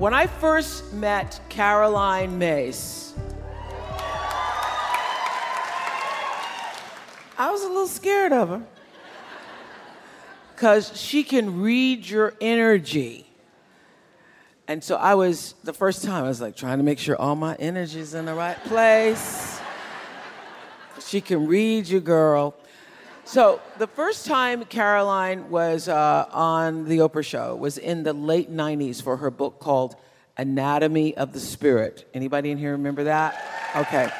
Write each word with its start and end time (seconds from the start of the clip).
When 0.00 0.14
I 0.14 0.28
first 0.28 0.94
met 0.94 1.38
Caroline 1.50 2.38
Myss, 2.38 3.12
I 7.36 7.50
was 7.50 7.62
a 7.62 7.68
little 7.68 7.86
scared 7.86 8.32
of 8.32 8.48
her 8.48 8.62
because 10.54 10.98
she 10.98 11.22
can 11.22 11.60
read 11.60 12.08
your 12.08 12.32
energy. 12.40 13.26
And 14.66 14.82
so 14.82 14.96
I 14.96 15.16
was, 15.16 15.54
the 15.64 15.74
first 15.74 16.02
time, 16.02 16.24
I 16.24 16.28
was 16.28 16.40
like 16.40 16.56
trying 16.56 16.78
to 16.78 16.84
make 16.84 16.98
sure 16.98 17.14
all 17.20 17.36
my 17.36 17.54
energy's 17.56 18.14
in 18.14 18.24
the 18.24 18.32
right 18.32 18.56
place. 18.64 19.60
She 21.06 21.20
can 21.20 21.46
read 21.46 21.86
you, 21.86 22.00
girl. 22.00 22.54
So 23.30 23.60
the 23.78 23.86
first 23.86 24.26
time 24.26 24.64
Caroline 24.64 25.50
was 25.50 25.86
uh, 25.86 26.26
on 26.32 26.86
the 26.86 26.98
Oprah 26.98 27.24
Show 27.24 27.54
was 27.54 27.78
in 27.78 28.02
the 28.02 28.12
late 28.12 28.50
'90s 28.50 29.00
for 29.00 29.18
her 29.18 29.30
book 29.30 29.60
called 29.60 29.94
Anatomy 30.36 31.16
of 31.16 31.32
the 31.32 31.38
Spirit. 31.38 32.10
Anybody 32.12 32.50
in 32.50 32.58
here 32.58 32.72
remember 32.72 33.04
that? 33.04 33.40
Okay. 33.76 34.10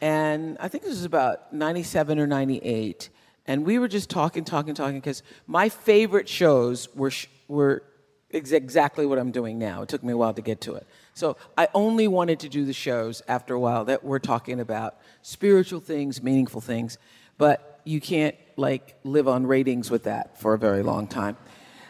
And 0.00 0.56
I 0.60 0.68
think 0.68 0.82
this 0.82 0.94
was 0.94 1.04
about 1.04 1.52
'97 1.52 2.18
or 2.18 2.26
'98, 2.26 3.10
and 3.46 3.66
we 3.66 3.78
were 3.78 3.88
just 3.88 4.08
talking, 4.08 4.42
talking, 4.42 4.72
talking 4.72 4.96
because 4.96 5.22
my 5.46 5.68
favorite 5.68 6.26
shows 6.26 6.88
were 6.94 7.12
were 7.48 7.82
exactly 8.30 9.04
what 9.04 9.18
I'm 9.18 9.30
doing 9.30 9.58
now. 9.58 9.82
It 9.82 9.90
took 9.90 10.02
me 10.02 10.14
a 10.14 10.16
while 10.16 10.32
to 10.32 10.40
get 10.40 10.62
to 10.62 10.74
it. 10.76 10.86
So 11.20 11.36
I 11.58 11.68
only 11.74 12.08
wanted 12.08 12.40
to 12.40 12.48
do 12.48 12.64
the 12.64 12.72
shows 12.72 13.20
after 13.28 13.52
a 13.52 13.60
while 13.60 13.84
that 13.84 14.02
we're 14.02 14.20
talking 14.20 14.58
about 14.58 14.96
spiritual 15.20 15.78
things, 15.78 16.22
meaningful 16.22 16.62
things, 16.62 16.96
but 17.36 17.82
you 17.84 18.00
can't 18.00 18.34
like 18.56 18.96
live 19.04 19.28
on 19.28 19.46
ratings 19.46 19.90
with 19.90 20.04
that 20.04 20.40
for 20.40 20.54
a 20.54 20.58
very 20.58 20.82
long 20.82 21.06
time. 21.06 21.36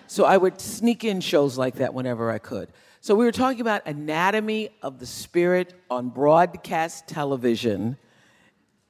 So 0.09 0.25
I 0.25 0.37
would 0.37 0.61
sneak 0.61 1.05
in 1.05 1.21
shows 1.21 1.57
like 1.57 1.77
that 1.77 1.95
whenever 1.95 2.29
I 2.29 2.39
could. 2.39 2.71
So 3.01 3.15
we 3.15 3.25
were 3.25 3.31
talking 3.31 3.61
about 3.61 3.87
anatomy 3.87 4.71
of 4.83 4.99
the 4.99 5.07
spirit 5.07 5.75
on 5.89 6.09
broadcast 6.09 7.07
television 7.07 7.99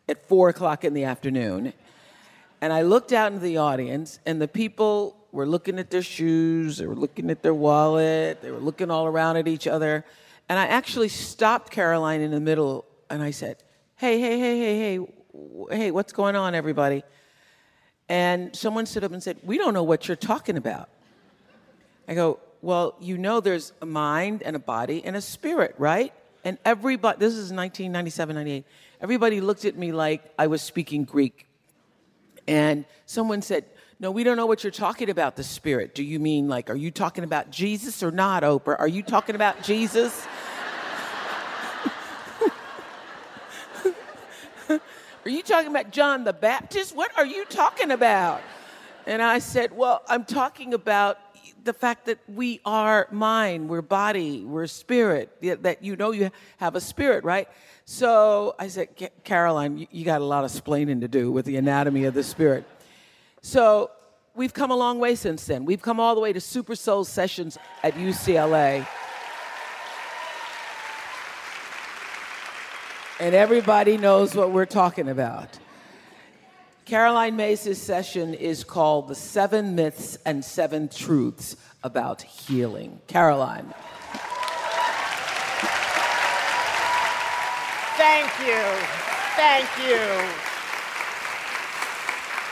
at 0.09 0.27
four 0.27 0.49
o'clock 0.49 0.87
in 0.87 0.95
the 0.95 1.05
afternoon. 1.05 1.75
And 2.63 2.73
I 2.73 2.81
looked 2.81 3.13
out 3.13 3.31
into 3.31 3.45
the 3.45 3.59
audience, 3.59 4.21
and 4.25 4.41
the 4.41 4.49
people 4.49 5.19
were 5.33 5.47
looking 5.47 5.79
at 5.79 5.91
their 5.91 6.03
shoes, 6.03 6.79
they 6.79 6.87
were 6.87 6.97
looking 6.97 7.31
at 7.31 7.43
their 7.43 7.53
wallet, 7.53 8.41
they 8.41 8.51
were 8.51 8.59
looking 8.59 8.91
all 8.91 9.05
around 9.05 9.37
at 9.37 9.47
each 9.47 9.67
other. 9.67 10.03
And 10.51 10.59
I 10.59 10.67
actually 10.67 11.09
stopped 11.09 11.71
Caroline 11.71 12.23
in 12.23 12.33
the 12.33 12.41
middle 12.41 12.85
and 13.09 13.23
I 13.23 13.31
said, 13.31 13.63
Hey, 13.95 14.19
hey, 14.19 14.37
hey, 14.37 14.59
hey, 14.59 14.79
hey, 14.79 15.07
hey, 15.71 15.91
what's 15.93 16.13
going 16.13 16.35
on, 16.35 16.57
everybody? 16.57 17.05
And 18.09 18.55
someone 18.57 18.85
stood 18.85 19.05
up 19.05 19.13
and 19.13 19.23
said, 19.23 19.39
We 19.45 19.59
don't 19.59 19.75
know 19.75 19.85
what 19.85 20.09
you're 20.09 20.17
talking 20.17 20.57
about. 20.57 20.89
I 22.09 22.15
go, 22.15 22.41
Well, 22.63 22.97
you 23.01 23.17
know 23.17 23.39
there's 23.39 23.73
a 23.81 23.87
mind 23.87 24.43
and 24.43 24.57
a 24.57 24.59
body 24.59 25.05
and 25.05 25.15
a 25.15 25.21
spirit, 25.21 25.77
right? 25.79 26.13
And 26.43 26.59
everybody, 26.65 27.21
this 27.21 27.35
is 27.35 27.53
1997, 27.53 28.35
98, 28.35 28.65
everybody 29.01 29.41
looked 29.41 29.65
at 29.65 29.77
me 29.77 29.93
like 29.93 30.33
I 30.37 30.49
was 30.49 30.63
speaking 30.63 31.05
Greek. 31.05 31.47
And 32.49 32.87
someone 33.07 33.41
said, 33.41 33.67
No, 34.03 34.11
we 34.11 34.25
don't 34.25 34.39
know 34.39 34.47
what 34.47 34.65
you're 34.65 34.71
talking 34.71 35.11
about, 35.11 35.37
the 35.37 35.45
spirit. 35.45 35.95
Do 35.95 36.03
you 36.03 36.19
mean 36.19 36.49
like, 36.49 36.71
are 36.71 36.77
you 36.77 36.91
talking 36.91 37.23
about 37.23 37.51
Jesus 37.51 38.03
or 38.03 38.11
not, 38.11 38.43
Oprah? 38.43 38.77
Are 38.79 38.89
you 38.89 39.03
talking 39.03 39.35
about 39.35 39.63
Jesus? 39.63 40.27
Are 44.71 45.29
you 45.29 45.43
talking 45.43 45.69
about 45.69 45.91
John 45.91 46.25
the 46.25 46.33
Baptist? 46.33 46.97
What 46.97 47.11
are 47.19 47.27
you 47.27 47.45
talking 47.45 47.91
about? 47.91 48.41
And 49.07 49.21
I 49.21 49.39
said, 49.39 49.77
Well, 49.77 50.03
I'm 50.09 50.25
talking 50.25 50.73
about 50.73 51.19
the 51.63 51.75
fact 51.75 52.07
that 52.07 52.21
we 52.27 52.61
are 52.65 53.07
mind, 53.11 53.69
we're 53.69 53.83
body, 53.83 54.47
we're 54.47 54.67
spirit, 54.67 55.31
that 55.43 55.83
you 55.83 55.95
know 55.97 56.13
you 56.13 56.31
have 56.57 56.75
a 56.75 56.81
spirit, 56.81 57.23
right? 57.23 57.49
So 57.85 58.55
I 58.59 58.69
said, 58.69 58.89
Caroline, 59.25 59.87
you 59.91 60.05
got 60.07 60.23
a 60.23 60.25
lot 60.25 60.45
of 60.45 60.51
splaining 60.51 61.01
to 61.03 61.09
do 61.09 61.31
with 61.31 61.45
the 61.45 61.57
anatomy 61.57 62.05
of 62.05 62.15
the 62.15 62.23
spirit. 62.23 62.65
So 63.43 63.91
we've 64.35 64.55
come 64.55 64.71
a 64.71 64.77
long 64.77 64.99
way 64.99 65.15
since 65.15 65.47
then. 65.47 65.65
We've 65.65 65.83
come 65.83 65.99
all 66.01 66.15
the 66.15 66.21
way 66.21 66.33
to 66.33 66.41
Super 66.41 66.75
Soul 66.75 67.05
sessions 67.05 67.59
at 67.83 67.95
UCLA. 67.95 68.87
and 73.21 73.35
everybody 73.35 73.99
knows 73.99 74.35
what 74.35 74.51
we're 74.51 74.65
talking 74.67 75.09
about. 75.09 75.59
Caroline 76.87 77.37
Myss's 77.37 77.81
session 77.81 78.35
is 78.35 78.65
called 78.65 79.09
The 79.09 79.15
Seven 79.15 79.75
Myths 79.77 80.19
and 80.25 80.45
Seven 80.45 80.89
Truths 80.89 81.57
About 81.85 82.23
Healing. 82.23 82.99
Caroline. 83.07 83.73
Thank 87.97 88.33
you. 88.41 88.63
Thank 89.37 89.69
you. 89.87 90.50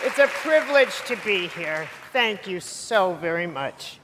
It's 0.04 0.20
a 0.20 0.28
privilege 0.28 0.96
to 1.06 1.16
be 1.24 1.48
here. 1.48 1.88
Thank 2.12 2.46
you 2.46 2.60
so 2.60 3.14
very 3.14 3.48
much. 3.48 3.98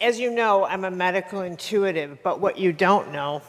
As 0.00 0.18
you 0.18 0.30
know, 0.30 0.64
I'm 0.64 0.84
a 0.84 0.90
medical 0.90 1.42
intuitive, 1.42 2.22
but 2.22 2.40
what 2.40 2.58
you 2.58 2.72
don't 2.72 3.12
know 3.12 3.42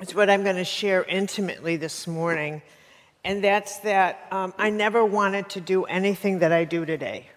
is 0.00 0.14
what 0.14 0.30
I'm 0.30 0.44
going 0.44 0.56
to 0.56 0.64
share 0.64 1.04
intimately 1.04 1.76
this 1.76 2.06
morning, 2.06 2.62
and 3.22 3.44
that's 3.44 3.80
that 3.80 4.26
um, 4.30 4.54
I 4.56 4.70
never 4.70 5.04
wanted 5.04 5.50
to 5.50 5.60
do 5.60 5.84
anything 5.84 6.38
that 6.38 6.52
I 6.52 6.64
do 6.64 6.86
today. 6.86 7.28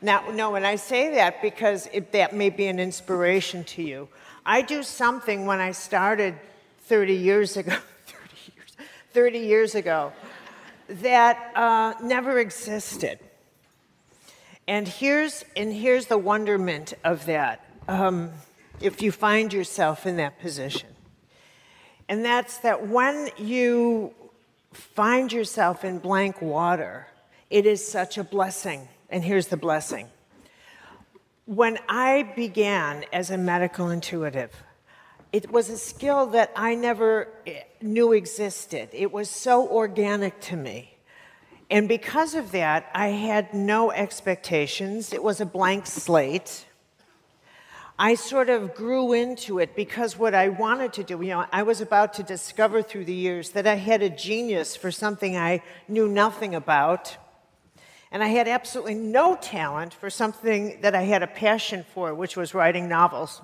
Now, 0.00 0.30
no, 0.30 0.54
and 0.54 0.64
I 0.64 0.76
say 0.76 1.16
that 1.16 1.42
because 1.42 1.88
it, 1.92 2.12
that 2.12 2.36
may 2.36 2.50
be 2.50 2.68
an 2.68 2.78
inspiration 2.78 3.64
to 3.64 3.82
you. 3.82 4.08
I 4.46 4.62
do 4.62 4.84
something 4.84 5.44
when 5.44 5.58
I 5.58 5.72
started 5.72 6.36
30 6.82 7.14
years 7.14 7.56
ago, 7.56 7.72
30 8.06 8.52
years, 8.54 8.76
30 9.12 9.38
years 9.40 9.74
ago, 9.74 10.12
that 10.88 11.52
uh, 11.56 11.94
never 12.02 12.38
existed. 12.38 13.18
And 14.66 14.86
here's, 14.86 15.44
and 15.56 15.72
here's 15.72 16.06
the 16.06 16.18
wonderment 16.18 16.94
of 17.04 17.26
that 17.26 17.64
um, 17.88 18.30
if 18.80 19.00
you 19.00 19.10
find 19.10 19.52
yourself 19.52 20.06
in 20.06 20.16
that 20.18 20.40
position 20.40 20.88
and 22.08 22.24
that's 22.24 22.58
that 22.58 22.88
when 22.88 23.28
you 23.36 24.14
find 24.72 25.32
yourself 25.32 25.84
in 25.84 25.98
blank 25.98 26.40
water, 26.40 27.06
it 27.50 27.66
is 27.66 27.86
such 27.86 28.16
a 28.16 28.24
blessing. 28.24 28.88
And 29.10 29.22
here's 29.22 29.48
the 29.48 29.56
blessing. 29.56 30.08
When 31.44 31.78
I 31.88 32.32
began 32.34 33.04
as 33.12 33.30
a 33.30 33.38
medical 33.38 33.90
intuitive, 33.90 34.52
it 35.32 35.50
was 35.50 35.68
a 35.68 35.76
skill 35.76 36.26
that 36.26 36.52
I 36.56 36.74
never 36.74 37.28
eh, 37.46 37.62
knew 37.82 38.12
existed. 38.12 38.88
It 38.92 39.12
was 39.12 39.28
so 39.28 39.68
organic 39.68 40.40
to 40.42 40.56
me. 40.56 40.94
And 41.70 41.86
because 41.86 42.34
of 42.34 42.52
that, 42.52 42.90
I 42.94 43.08
had 43.08 43.52
no 43.52 43.90
expectations. 43.90 45.12
It 45.12 45.22
was 45.22 45.40
a 45.40 45.46
blank 45.46 45.86
slate. 45.86 46.64
I 47.98 48.14
sort 48.14 48.48
of 48.48 48.74
grew 48.74 49.12
into 49.12 49.58
it 49.58 49.74
because 49.76 50.16
what 50.16 50.34
I 50.34 50.48
wanted 50.48 50.92
to 50.94 51.04
do, 51.04 51.20
you 51.20 51.30
know, 51.30 51.44
I 51.52 51.64
was 51.64 51.80
about 51.80 52.14
to 52.14 52.22
discover 52.22 52.80
through 52.80 53.04
the 53.04 53.14
years 53.14 53.50
that 53.50 53.66
I 53.66 53.74
had 53.74 54.02
a 54.02 54.08
genius 54.08 54.76
for 54.76 54.90
something 54.90 55.36
I 55.36 55.62
knew 55.88 56.08
nothing 56.08 56.54
about. 56.54 57.16
And 58.10 58.22
I 58.22 58.28
had 58.28 58.48
absolutely 58.48 58.94
no 58.94 59.36
talent 59.36 59.92
for 59.92 60.08
something 60.08 60.80
that 60.80 60.94
I 60.94 61.02
had 61.02 61.22
a 61.22 61.26
passion 61.26 61.84
for, 61.92 62.14
which 62.14 62.36
was 62.36 62.54
writing 62.54 62.88
novels. 62.88 63.42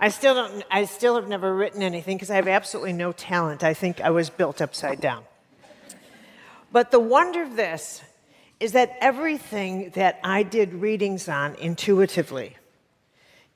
I 0.00 0.08
still, 0.08 0.34
don't, 0.34 0.64
I 0.70 0.86
still 0.86 1.16
have 1.16 1.28
never 1.28 1.54
written 1.54 1.82
anything 1.82 2.16
because 2.16 2.30
I 2.30 2.36
have 2.36 2.48
absolutely 2.48 2.94
no 2.94 3.12
talent. 3.12 3.62
I 3.62 3.74
think 3.74 4.00
I 4.00 4.10
was 4.10 4.30
built 4.30 4.62
upside 4.62 5.00
down. 5.00 5.24
But 6.72 6.90
the 6.90 7.00
wonder 7.00 7.42
of 7.42 7.54
this 7.54 8.02
is 8.60 8.72
that 8.72 8.96
everything 9.00 9.90
that 9.90 10.18
I 10.24 10.42
did 10.42 10.74
readings 10.74 11.28
on 11.28 11.54
intuitively, 11.56 12.56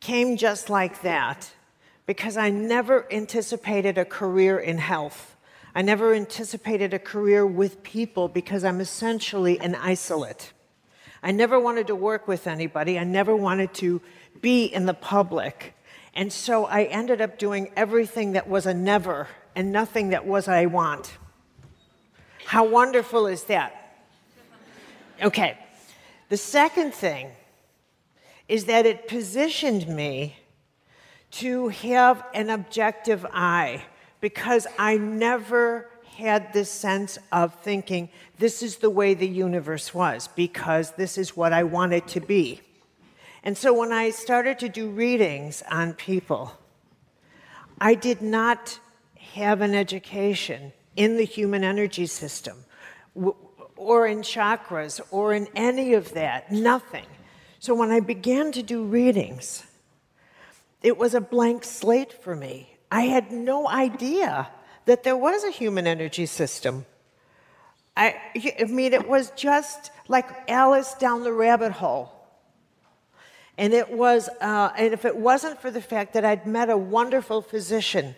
came 0.04 0.36
just 0.36 0.68
like 0.68 1.00
that 1.00 1.50
because 2.04 2.36
I 2.36 2.50
never 2.50 3.10
anticipated 3.10 3.96
a 3.96 4.04
career 4.04 4.58
in 4.58 4.76
health. 4.76 5.34
I 5.74 5.80
never 5.80 6.12
anticipated 6.12 6.92
a 6.92 6.98
career 6.98 7.46
with 7.46 7.82
people 7.82 8.28
because 8.28 8.64
I'm 8.64 8.82
essentially 8.82 9.58
an 9.60 9.74
isolate. 9.74 10.52
I 11.22 11.30
never 11.30 11.58
wanted 11.58 11.86
to 11.86 11.94
work 11.94 12.28
with 12.28 12.46
anybody. 12.46 12.98
I 12.98 13.04
never 13.04 13.34
wanted 13.34 13.72
to 13.74 14.02
be 14.42 14.66
in 14.66 14.84
the 14.84 14.92
public. 14.92 15.74
And 16.14 16.32
so 16.32 16.64
I 16.64 16.84
ended 16.84 17.20
up 17.20 17.38
doing 17.38 17.70
everything 17.76 18.32
that 18.32 18.48
was 18.48 18.66
a 18.66 18.74
never 18.74 19.28
and 19.56 19.72
nothing 19.72 20.10
that 20.10 20.26
was 20.26 20.48
I 20.48 20.66
want. 20.66 21.16
How 22.46 22.64
wonderful 22.64 23.26
is 23.26 23.44
that? 23.44 23.96
Okay. 25.22 25.58
The 26.28 26.36
second 26.36 26.94
thing 26.94 27.30
is 28.48 28.66
that 28.66 28.86
it 28.86 29.08
positioned 29.08 29.88
me 29.88 30.36
to 31.32 31.68
have 31.68 32.24
an 32.32 32.50
objective 32.50 33.26
eye 33.32 33.82
because 34.20 34.66
I 34.78 34.96
never 34.96 35.88
had 36.16 36.52
this 36.52 36.70
sense 36.70 37.18
of 37.32 37.54
thinking 37.62 38.08
this 38.38 38.62
is 38.62 38.76
the 38.76 38.90
way 38.90 39.14
the 39.14 39.26
universe 39.26 39.92
was 39.92 40.28
because 40.36 40.92
this 40.92 41.18
is 41.18 41.36
what 41.36 41.52
I 41.52 41.64
wanted 41.64 42.06
to 42.08 42.20
be. 42.20 42.60
And 43.44 43.58
so 43.58 43.74
when 43.74 43.92
I 43.92 44.08
started 44.08 44.58
to 44.60 44.70
do 44.70 44.88
readings 44.88 45.62
on 45.70 45.92
people, 45.92 46.58
I 47.78 47.94
did 47.94 48.22
not 48.22 48.80
have 49.34 49.60
an 49.60 49.74
education 49.74 50.72
in 50.96 51.18
the 51.18 51.24
human 51.24 51.62
energy 51.62 52.06
system 52.06 52.64
or 53.76 54.06
in 54.06 54.20
chakras 54.20 54.98
or 55.10 55.34
in 55.34 55.46
any 55.54 55.92
of 55.92 56.14
that, 56.14 56.50
nothing. 56.50 57.04
So 57.58 57.74
when 57.74 57.90
I 57.90 58.00
began 58.00 58.50
to 58.52 58.62
do 58.62 58.82
readings, 58.82 59.64
it 60.82 60.96
was 60.96 61.14
a 61.14 61.20
blank 61.20 61.64
slate 61.64 62.12
for 62.12 62.34
me. 62.34 62.76
I 62.90 63.02
had 63.02 63.30
no 63.30 63.68
idea 63.68 64.48
that 64.86 65.02
there 65.02 65.16
was 65.16 65.44
a 65.44 65.50
human 65.50 65.86
energy 65.86 66.24
system. 66.24 66.86
I, 67.94 68.16
I 68.58 68.64
mean, 68.64 68.94
it 68.94 69.06
was 69.06 69.30
just 69.32 69.90
like 70.08 70.28
Alice 70.48 70.94
down 70.94 71.24
the 71.24 71.32
rabbit 71.32 71.72
hole. 71.72 72.13
And 73.56 73.72
it 73.72 73.90
was, 73.90 74.28
uh, 74.40 74.70
and 74.76 74.92
if 74.92 75.04
it 75.04 75.16
wasn't 75.16 75.60
for 75.60 75.70
the 75.70 75.80
fact 75.80 76.14
that 76.14 76.24
I'd 76.24 76.46
met 76.46 76.70
a 76.70 76.76
wonderful 76.76 77.40
physician 77.40 78.16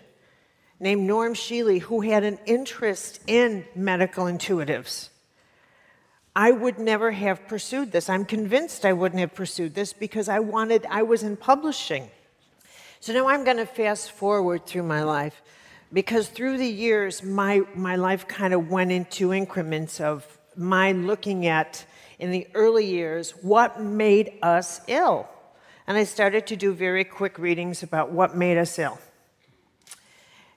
named 0.80 1.02
Norm 1.02 1.34
Shealy 1.34 1.80
who 1.80 2.00
had 2.00 2.24
an 2.24 2.38
interest 2.46 3.20
in 3.26 3.66
medical 3.74 4.24
intuitives, 4.24 5.10
I 6.34 6.50
would 6.50 6.78
never 6.78 7.12
have 7.12 7.48
pursued 7.48 7.92
this. 7.92 8.10
I'm 8.10 8.24
convinced 8.26 8.84
I 8.84 8.92
wouldn't 8.92 9.20
have 9.20 9.34
pursued 9.34 9.74
this 9.74 9.92
because 9.92 10.28
I 10.28 10.40
wanted, 10.40 10.86
I 10.90 11.02
was 11.02 11.22
in 11.22 11.36
publishing. 11.36 12.10
So 13.00 13.12
now 13.12 13.28
I'm 13.28 13.44
going 13.44 13.56
to 13.58 13.66
fast 13.66 14.10
forward 14.10 14.66
through 14.66 14.82
my 14.82 15.02
life 15.02 15.42
because 15.92 16.28
through 16.28 16.58
the 16.58 16.66
years, 16.66 17.22
my, 17.22 17.62
my 17.74 17.96
life 17.96 18.26
kind 18.26 18.52
of 18.52 18.70
went 18.70 18.92
into 18.92 19.32
increments 19.32 20.00
of 20.00 20.26
my 20.56 20.92
looking 20.92 21.46
at, 21.46 21.84
in 22.18 22.30
the 22.30 22.46
early 22.54 22.86
years, 22.86 23.32
what 23.42 23.80
made 23.80 24.32
us 24.42 24.80
ill. 24.88 25.28
And 25.86 25.96
I 25.96 26.04
started 26.04 26.46
to 26.48 26.56
do 26.56 26.72
very 26.72 27.04
quick 27.04 27.38
readings 27.38 27.82
about 27.82 28.10
what 28.10 28.36
made 28.36 28.58
us 28.58 28.78
ill. 28.78 28.98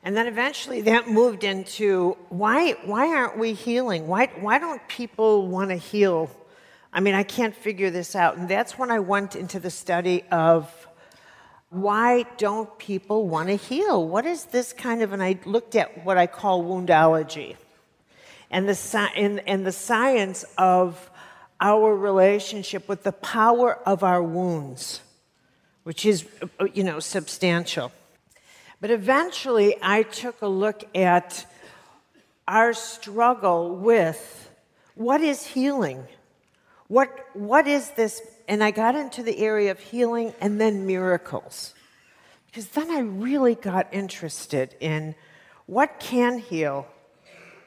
And 0.04 0.16
then 0.16 0.28
eventually 0.28 0.82
that 0.82 1.10
moved 1.10 1.44
into 1.44 2.18
why, 2.30 2.72
why 2.86 3.08
aren't 3.14 3.38
we 3.38 3.54
healing? 3.54 4.08
Why, 4.08 4.28
why 4.40 4.58
don't 4.58 4.86
people 4.88 5.48
want 5.48 5.70
to 5.72 5.76
heal? 5.76 6.32
I 6.94 7.02
mean, 7.02 7.16
I 7.16 7.24
can't 7.24 7.56
figure 7.56 7.92
this 7.92 8.16
out. 8.16 8.38
And 8.38 8.48
that's 8.48 8.78
when 8.78 8.90
I 8.90 9.00
went 9.00 9.36
into 9.36 9.60
the 9.60 9.70
study 9.70 10.24
of 10.32 10.88
why 11.70 12.24
don't 12.38 12.80
people 12.80 13.28
want 13.28 13.50
to 13.50 13.56
heal? 13.56 14.08
What 14.08 14.26
is 14.26 14.46
this 14.46 14.74
kind 14.74 15.04
of, 15.04 15.14
and 15.14 15.22
I 15.22 15.38
looked 15.46 15.76
at 15.76 16.04
what 16.04 16.18
I 16.18 16.26
call 16.26 16.64
woundology 16.64 17.58
and 18.50 18.68
the, 18.68 19.12
and, 19.16 19.42
and 19.48 19.66
the 19.66 19.72
science 19.72 20.46
of 20.58 21.09
our 21.62 21.96
relationship 21.96 22.88
with 22.88 23.04
the 23.04 23.12
power 23.12 23.80
of 23.86 24.04
our 24.04 24.24
wounds, 24.24 25.02
which 25.84 26.06
is, 26.06 26.26
you 26.74 26.84
know, 26.84 27.00
substantial. 27.00 27.92
But 28.82 28.92
eventually, 28.92 29.76
I 29.82 30.04
took 30.04 30.42
a 30.42 30.48
look 30.48 30.84
at 30.96 31.46
our 32.48 32.74
struggle 32.74 33.76
with 33.76 34.50
what 34.96 35.22
is 35.22 35.46
healing? 35.46 36.06
What, 36.88 37.10
what 37.34 37.68
is 37.68 37.92
this 37.92 38.22
and 38.50 38.64
I 38.64 38.72
got 38.72 38.96
into 38.96 39.22
the 39.22 39.38
area 39.38 39.70
of 39.70 39.80
healing 39.80 40.34
and 40.42 40.60
then 40.60 40.88
miracles. 40.88 41.76
Because 42.48 42.68
then 42.70 42.90
I 42.90 43.02
really 43.02 43.54
got 43.54 43.88
interested 43.94 44.76
in 44.80 45.14
what 45.68 46.00
can 46.00 46.40
heal? 46.40 46.88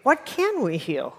What 0.02 0.26
can 0.26 0.60
we 0.60 0.76
heal? 0.76 1.16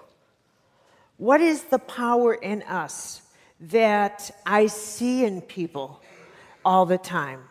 What 1.18 1.42
is 1.42 1.64
the 1.64 1.80
power 1.80 2.34
in 2.34 2.64
us 2.64 3.22
that 3.60 4.32
I 4.46 4.68
see 4.68 5.24
in 5.24 5.42
people 5.42 6.02
all 6.66 6.86
the 6.86 6.98
time? 6.98 7.44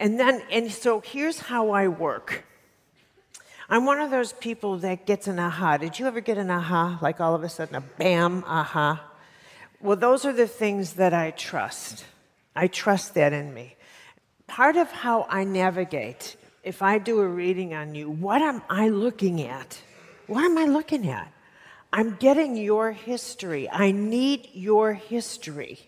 And 0.00 0.18
then, 0.18 0.42
and 0.50 0.70
so 0.70 1.00
here's 1.00 1.38
how 1.38 1.70
I 1.70 1.88
work. 1.88 2.44
I'm 3.68 3.86
one 3.86 4.00
of 4.00 4.10
those 4.10 4.32
people 4.32 4.78
that 4.78 5.06
gets 5.06 5.26
an 5.26 5.38
aha. 5.38 5.78
Did 5.78 5.98
you 5.98 6.06
ever 6.06 6.20
get 6.20 6.38
an 6.38 6.50
aha? 6.50 6.98
Like 7.00 7.20
all 7.20 7.34
of 7.34 7.42
a 7.42 7.48
sudden, 7.48 7.74
a 7.74 7.80
bam, 7.80 8.44
aha. 8.46 9.02
Well, 9.80 9.96
those 9.96 10.24
are 10.24 10.32
the 10.32 10.46
things 10.46 10.94
that 10.94 11.14
I 11.14 11.30
trust. 11.30 12.04
I 12.54 12.68
trust 12.68 13.14
that 13.14 13.32
in 13.32 13.52
me. 13.52 13.76
Part 14.46 14.76
of 14.76 14.90
how 14.90 15.26
I 15.28 15.44
navigate, 15.44 16.36
if 16.62 16.82
I 16.82 16.98
do 16.98 17.20
a 17.20 17.26
reading 17.26 17.74
on 17.74 17.94
you, 17.94 18.10
what 18.10 18.42
am 18.42 18.62
I 18.68 18.88
looking 18.88 19.42
at? 19.42 19.80
What 20.26 20.44
am 20.44 20.56
I 20.58 20.66
looking 20.66 21.08
at? 21.08 21.33
I'm 21.96 22.16
getting 22.16 22.56
your 22.56 22.90
history. 22.90 23.70
I 23.70 23.92
need 23.92 24.48
your 24.52 24.94
history. 24.94 25.78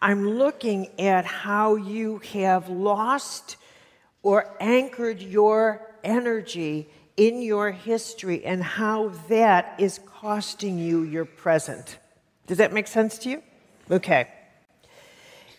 I'm 0.00 0.26
looking 0.26 0.88
at 0.98 1.26
how 1.26 1.74
you 1.74 2.22
have 2.32 2.70
lost 2.70 3.58
or 4.22 4.56
anchored 4.58 5.20
your 5.20 5.86
energy 6.02 6.88
in 7.18 7.42
your 7.42 7.72
history 7.72 8.42
and 8.42 8.62
how 8.62 9.10
that 9.28 9.74
is 9.78 10.00
costing 10.06 10.78
you 10.78 11.02
your 11.02 11.26
present. 11.26 11.98
Does 12.46 12.56
that 12.56 12.72
make 12.72 12.86
sense 12.86 13.18
to 13.18 13.28
you? 13.28 13.42
Okay. 13.90 14.28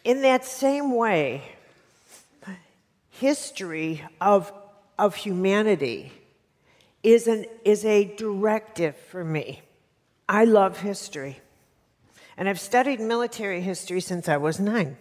In 0.04 0.24
that 0.24 0.46
same 0.46 0.96
way, 0.96 1.44
history 3.12 4.04
of, 4.20 4.52
of 4.98 5.14
humanity 5.14 6.12
is, 7.04 7.28
an, 7.28 7.46
is 7.64 7.86
a 7.86 8.06
directive 8.16 8.96
for 8.96 9.24
me. 9.24 9.62
I 10.28 10.46
love 10.46 10.80
history. 10.80 11.40
And 12.38 12.48
I've 12.48 12.60
studied 12.60 13.00
military 13.00 13.62
history 13.62 14.02
since 14.02 14.30
I 14.30 14.38
was 14.38 14.60
nine. 14.60 14.98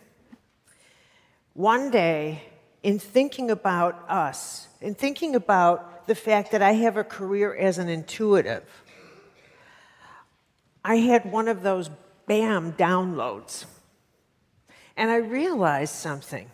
One 1.55 1.91
day, 1.91 2.43
in 2.83 2.99
thinking 2.99 3.51
about 3.51 4.09
us, 4.09 4.69
in 4.81 4.95
thinking 4.95 5.35
about 5.35 6.07
the 6.07 6.15
fact 6.15 6.53
that 6.53 6.63
I 6.63 6.73
have 6.73 6.97
a 6.97 7.05
career 7.05 7.55
as 7.55 7.79
an 7.79 7.89
intuitive, 7.89 8.65
I 10.85 10.97
had 10.97 11.31
one 11.31 11.49
of 11.49 11.63
those 11.63 11.91
bam 12.27 12.73
downloads. 12.75 13.67
And 14.97 15.11
I 15.11 15.17
realized 15.17 15.95
something 15.95 16.51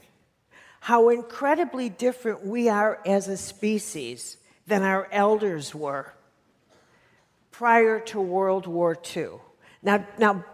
how 0.80 1.08
incredibly 1.08 1.88
different 1.88 2.44
we 2.44 2.68
are 2.68 3.00
as 3.06 3.26
a 3.26 3.38
species 3.38 4.36
than 4.66 4.82
our 4.82 5.08
elders 5.12 5.74
were 5.74 6.12
prior 7.50 8.00
to 8.00 8.20
World 8.20 8.66
War 8.66 8.96
II. 9.16 9.28
Now, 9.82 10.06
now 10.18 10.44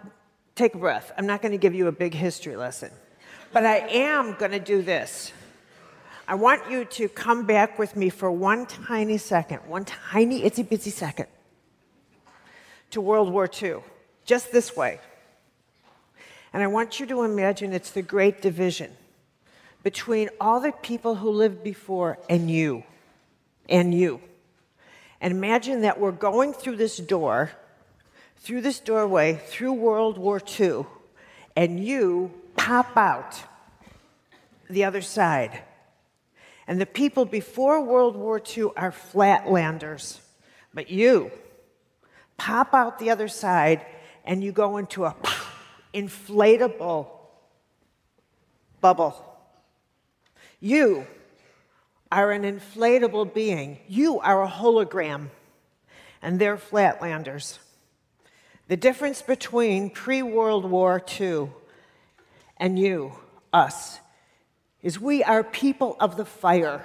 take 0.54 0.74
a 0.74 0.78
breath. 0.78 1.12
I'm 1.16 1.26
not 1.26 1.40
going 1.42 1.52
to 1.52 1.58
give 1.58 1.74
you 1.74 1.86
a 1.86 1.92
big 1.92 2.14
history 2.14 2.56
lesson, 2.56 2.90
but 3.52 3.64
I 3.64 3.78
am 3.78 4.34
going 4.34 4.50
to 4.50 4.58
do 4.58 4.82
this. 4.82 5.32
I 6.28 6.34
want 6.34 6.70
you 6.70 6.84
to 6.84 7.08
come 7.08 7.46
back 7.46 7.78
with 7.78 7.96
me 7.96 8.08
for 8.08 8.30
one 8.30 8.66
tiny 8.66 9.18
second, 9.18 9.58
one 9.66 9.84
tiny 9.84 10.42
itsy 10.42 10.64
bitsy 10.64 10.92
second 10.92 11.26
to 12.90 13.00
World 13.00 13.32
War 13.32 13.48
II, 13.50 13.78
just 14.24 14.52
this 14.52 14.76
way. 14.76 15.00
And 16.52 16.62
I 16.62 16.66
want 16.66 17.00
you 17.00 17.06
to 17.06 17.22
imagine 17.22 17.72
it's 17.72 17.90
the 17.90 18.02
great 18.02 18.42
division 18.42 18.92
between 19.82 20.28
all 20.40 20.60
the 20.60 20.72
people 20.72 21.16
who 21.16 21.30
lived 21.30 21.62
before 21.62 22.18
and 22.28 22.50
you, 22.50 22.84
and 23.70 23.94
you. 23.94 24.20
And 25.20 25.32
imagine 25.32 25.82
that 25.82 26.00
we're 26.00 26.12
going 26.12 26.52
through 26.52 26.76
this 26.76 26.96
door, 26.96 27.50
through 28.38 28.62
this 28.62 28.80
doorway, 28.80 29.40
through 29.46 29.74
World 29.74 30.18
War 30.18 30.40
II, 30.58 30.86
and 31.56 31.82
you 31.82 32.32
pop 32.56 32.96
out 32.96 33.42
the 34.68 34.84
other 34.84 35.02
side. 35.02 35.62
And 36.66 36.80
the 36.80 36.86
people 36.86 37.24
before 37.24 37.82
World 37.82 38.16
War 38.16 38.40
II 38.40 38.68
are 38.76 38.92
flatlanders, 38.92 40.20
but 40.72 40.90
you, 40.90 41.30
pop 42.36 42.72
out 42.72 42.98
the 42.98 43.10
other 43.10 43.28
side 43.28 43.84
and 44.24 44.42
you 44.42 44.52
go 44.52 44.78
into 44.78 45.04
a 45.04 45.14
inflatable 45.94 47.08
bubble. 48.80 49.26
You 50.60 51.06
are 52.10 52.32
an 52.32 52.42
inflatable 52.42 53.32
being. 53.32 53.78
You 53.88 54.20
are 54.20 54.42
a 54.42 54.48
hologram, 54.48 55.28
and 56.22 56.38
they're 56.38 56.56
flatlanders. 56.56 57.58
The 58.68 58.76
difference 58.76 59.22
between 59.22 59.90
pre 59.90 60.22
World 60.22 60.64
War 60.64 61.02
II 61.20 61.50
and 62.56 62.78
you, 62.78 63.12
us, 63.52 63.98
is 64.82 65.00
we 65.00 65.22
are 65.22 65.42
people 65.42 65.96
of 66.00 66.16
the 66.16 66.24
fire. 66.24 66.84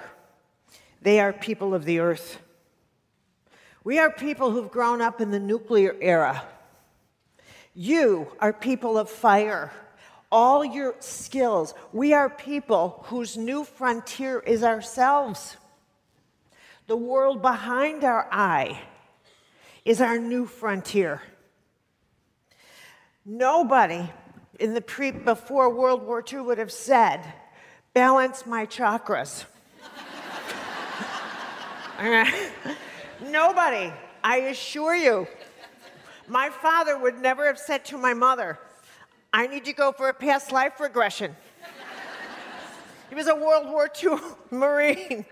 They 1.02 1.20
are 1.20 1.32
people 1.32 1.74
of 1.74 1.84
the 1.84 2.00
earth. 2.00 2.40
We 3.84 3.98
are 3.98 4.10
people 4.10 4.50
who've 4.50 4.70
grown 4.70 5.00
up 5.00 5.20
in 5.20 5.30
the 5.30 5.38
nuclear 5.38 5.94
era. 6.00 6.42
You 7.74 8.32
are 8.40 8.52
people 8.52 8.98
of 8.98 9.08
fire. 9.08 9.70
All 10.30 10.64
your 10.64 10.96
skills. 11.00 11.74
We 11.92 12.12
are 12.12 12.28
people 12.28 13.04
whose 13.06 13.36
new 13.36 13.64
frontier 13.64 14.40
is 14.40 14.64
ourselves. 14.64 15.56
The 16.86 16.96
world 16.96 17.42
behind 17.42 18.04
our 18.04 18.28
eye 18.30 18.80
is 19.84 20.00
our 20.00 20.18
new 20.18 20.46
frontier. 20.46 21.22
Nobody 23.24 24.08
in 24.58 24.74
the 24.74 24.80
pre 24.80 25.10
before 25.10 25.72
World 25.72 26.02
War 26.02 26.24
II 26.30 26.40
would 26.42 26.58
have 26.58 26.72
said, 26.72 27.20
balance 27.92 28.46
my 28.46 28.66
chakras. 28.66 29.44
Nobody, 33.22 33.92
I 34.22 34.36
assure 34.36 34.94
you. 34.94 35.26
My 36.28 36.50
father 36.50 36.98
would 36.98 37.18
never 37.20 37.46
have 37.46 37.58
said 37.58 37.84
to 37.86 37.98
my 37.98 38.12
mother, 38.12 38.58
I 39.36 39.46
need 39.48 39.66
to 39.66 39.74
go 39.74 39.92
for 39.92 40.08
a 40.08 40.14
past 40.14 40.50
life 40.50 40.80
regression. 40.80 41.36
He 43.10 43.14
was 43.14 43.26
a 43.26 43.34
World 43.34 43.66
War 43.70 43.90
II 44.02 44.16
Marine. 44.50 45.26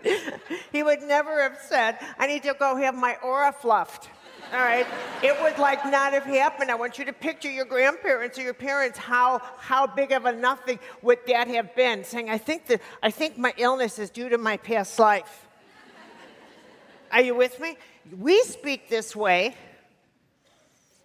he 0.71 0.83
would 0.83 1.01
never 1.01 1.43
have 1.43 1.57
said, 1.67 1.97
I 2.19 2.27
need 2.27 2.43
to 2.43 2.53
go 2.53 2.77
have 2.77 2.95
my 2.95 3.17
aura 3.25 3.51
fluffed. 3.51 4.11
All 4.53 4.61
right? 4.61 4.87
It 5.23 5.35
would 5.41 5.59
like 5.59 5.87
not 5.87 6.13
have 6.13 6.25
happened. 6.25 6.71
I 6.71 6.75
want 6.75 6.99
you 6.99 7.07
to 7.07 7.15
picture 7.15 7.51
your 7.51 7.65
grandparents 7.65 8.39
or 8.39 8.43
your 8.43 8.53
parents, 8.53 8.99
how, 8.99 9.41
how 9.57 9.87
big 9.87 10.13
of 10.13 10.27
a 10.27 10.33
nothing 10.33 10.79
would 11.01 11.21
that 11.27 11.49
have 11.49 11.75
been? 11.75 12.05
Saying, 12.05 12.29
I 12.29 12.37
think, 12.37 12.67
that, 12.67 12.83
I 13.03 13.11
think 13.11 13.39
my 13.39 13.55
illness 13.57 13.99
is 13.99 14.11
due 14.11 14.29
to 14.29 14.37
my 14.37 14.59
past 14.59 14.99
life. 14.99 15.49
Are 17.11 17.23
you 17.23 17.35
with 17.35 17.59
me? 17.59 17.79
We 18.21 18.43
speak 18.43 18.91
this 18.91 19.17
way 19.17 19.57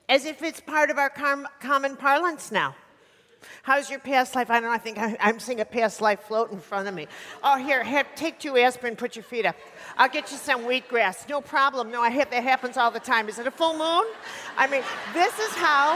as 0.10 0.26
if 0.26 0.44
it's 0.44 0.60
part 0.60 0.90
of 0.90 0.98
our 0.98 1.10
com- 1.10 1.48
common 1.62 1.96
parlance 1.96 2.52
now. 2.52 2.76
How's 3.64 3.90
your 3.90 4.00
past 4.00 4.36
life? 4.36 4.50
I 4.50 4.56
don't 4.56 4.64
know. 4.64 4.72
I 4.72 4.78
think 4.78 4.98
I, 4.98 5.16
am 5.20 5.40
seeing 5.40 5.60
a 5.60 5.66
past 5.66 6.02
life 6.02 6.22
float 6.22 6.52
in 6.52 6.60
front 6.60 6.88
of 6.88 6.94
me. 6.94 7.08
Oh, 7.44 7.58
here, 7.58 7.84
have, 7.84 8.08
take 8.16 8.40
two 8.40 8.58
aspirin, 8.58 8.96
put 8.96 9.16
your 9.16 9.24
feet 9.24 9.46
up. 9.46 9.56
I'll 9.98 10.10
get 10.10 10.32
you 10.32 10.38
some 10.38 10.64
wheatgrass. 10.64 11.28
No 11.30 11.42
problem. 11.42 11.92
No, 11.92 12.02
I 12.02 12.10
have, 12.10 12.30
that 12.32 12.44
happens 12.44 12.78
all 12.78 12.92
the 12.92 13.00
time. 13.00 13.30
Is 13.30 13.40
it 13.40 13.48
a 13.48 13.52
full 13.52 13.74
moon? 13.74 14.06
I 14.58 14.68
mean, 14.68 14.84
this 15.14 15.38
is 15.40 15.54
how. 15.56 15.96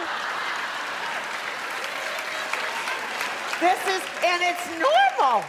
This 3.59 3.79
is, 3.87 4.03
and 4.25 4.43
it's 4.43 4.67
normal. 4.79 5.43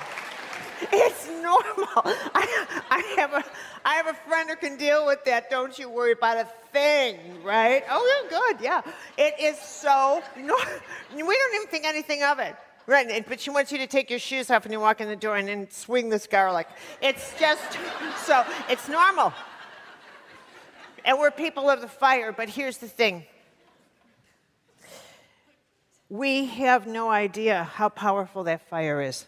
It's 0.93 1.29
normal. 1.29 1.63
I, 2.35 2.67
I, 2.91 3.15
have 3.17 3.33
a, 3.33 3.45
I 3.85 3.95
have 3.95 4.07
a 4.07 4.15
friend 4.15 4.51
who 4.51 4.57
can 4.57 4.77
deal 4.77 5.07
with 5.07 5.25
that. 5.25 5.51
Don't 5.51 5.79
you 5.79 5.89
worry 5.89 6.13
about 6.13 6.39
a 6.39 6.49
thing, 6.73 7.19
right? 7.43 7.85
Oh, 7.91 8.23
you're 8.23 8.41
good, 8.41 8.61
yeah. 8.63 8.83
It 9.17 9.35
is 9.41 9.59
so, 9.59 10.23
no, 10.37 10.57
we 11.15 11.23
don't 11.23 11.55
even 11.55 11.69
think 11.69 11.85
anything 11.85 12.23
of 12.23 12.39
it. 12.39 12.57
Right, 12.87 13.27
but 13.27 13.41
she 13.41 13.49
wants 13.49 13.73
you 13.73 13.79
to 13.79 13.87
take 13.87 14.11
your 14.11 14.19
shoes 14.19 14.51
off 14.51 14.65
when 14.65 14.73
you 14.73 14.79
walk 14.79 15.01
in 15.01 15.09
the 15.09 15.17
door 15.17 15.37
and 15.37 15.49
then 15.49 15.71
swing 15.71 16.11
this 16.11 16.27
garlic. 16.27 16.69
It's 17.01 17.33
just, 17.41 17.79
so, 18.27 18.45
it's 18.69 18.89
normal. 18.89 19.33
And 21.07 21.19
we're 21.19 21.31
people 21.31 21.71
of 21.71 21.81
the 21.81 21.89
fire, 21.89 22.31
but 22.33 22.49
here's 22.49 22.79
the 22.79 22.89
thing 22.89 23.25
we 26.11 26.45
have 26.47 26.87
no 26.87 27.11
idea 27.11 27.65
how 27.65 27.89
powerful 27.89 28.45
that 28.45 28.69
fire 28.69 29.01
is. 29.01 29.27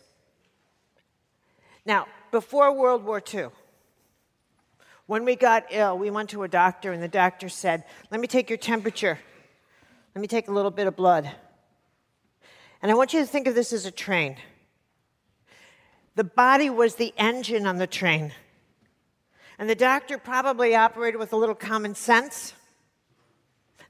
Now, 1.87 2.09
before 2.33 2.73
World 2.73 3.05
War 3.05 3.23
II, 3.33 3.49
when 5.07 5.25
we 5.25 5.37
got 5.37 5.67
ill, 5.71 5.97
we 5.97 6.11
went 6.11 6.31
to 6.31 6.43
a 6.43 6.49
doctor, 6.49 6.93
and 6.93 7.01
the 7.01 7.09
doctor 7.09 7.49
said, 7.49 7.85
Let 8.11 8.21
me 8.21 8.27
take 8.27 8.51
your 8.51 8.59
temperature. 8.59 9.19
Let 10.15 10.21
me 10.21 10.27
take 10.27 10.49
a 10.49 10.53
little 10.53 10.73
bit 10.73 10.89
of 10.89 10.97
blood. 10.97 11.31
And 12.83 12.91
I 12.91 12.95
want 12.95 13.15
you 13.15 13.21
to 13.21 13.27
think 13.27 13.47
of 13.47 13.55
this 13.55 13.73
as 13.73 13.87
a 13.87 13.91
train. 13.91 14.37
The 16.17 16.25
body 16.25 16.71
was 16.71 16.97
the 16.97 17.15
engine 17.17 17.67
on 17.67 17.77
the 17.77 17.87
train. 17.87 18.33
And 19.59 19.71
the 19.71 19.75
doctor 19.75 20.19
probably 20.19 20.75
operated 20.75 21.21
with 21.21 21.33
a 21.33 21.37
little 21.37 21.55
common 21.55 21.95
sense. 21.95 22.53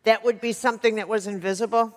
That 0.04 0.24
would 0.24 0.40
be 0.40 0.52
something 0.52 0.96
that 0.96 1.08
was 1.08 1.26
invisible 1.26 1.96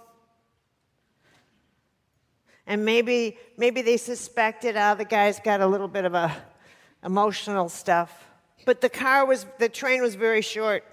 and 2.69 2.85
maybe 2.85 3.35
maybe 3.57 3.81
they 3.81 3.97
suspected 3.97 4.77
oh 4.77 4.93
the 4.95 5.03
guy's 5.03 5.39
got 5.39 5.59
a 5.59 5.67
little 5.67 5.87
bit 5.87 6.05
of 6.05 6.13
a 6.13 6.31
emotional 7.03 7.67
stuff. 7.67 8.27
But 8.63 8.79
the 8.79 8.89
car 8.89 9.25
was 9.25 9.45
the 9.57 9.67
train 9.67 10.01
was 10.01 10.15
very 10.15 10.43
short. 10.43 10.85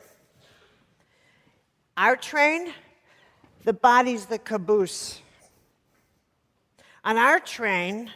Our 1.96 2.16
train 2.16 2.72
the 3.64 3.74
body's 3.74 4.24
the 4.26 4.38
caboose. 4.38 5.20
On 7.04 7.18
our 7.18 7.38
train 7.38 8.10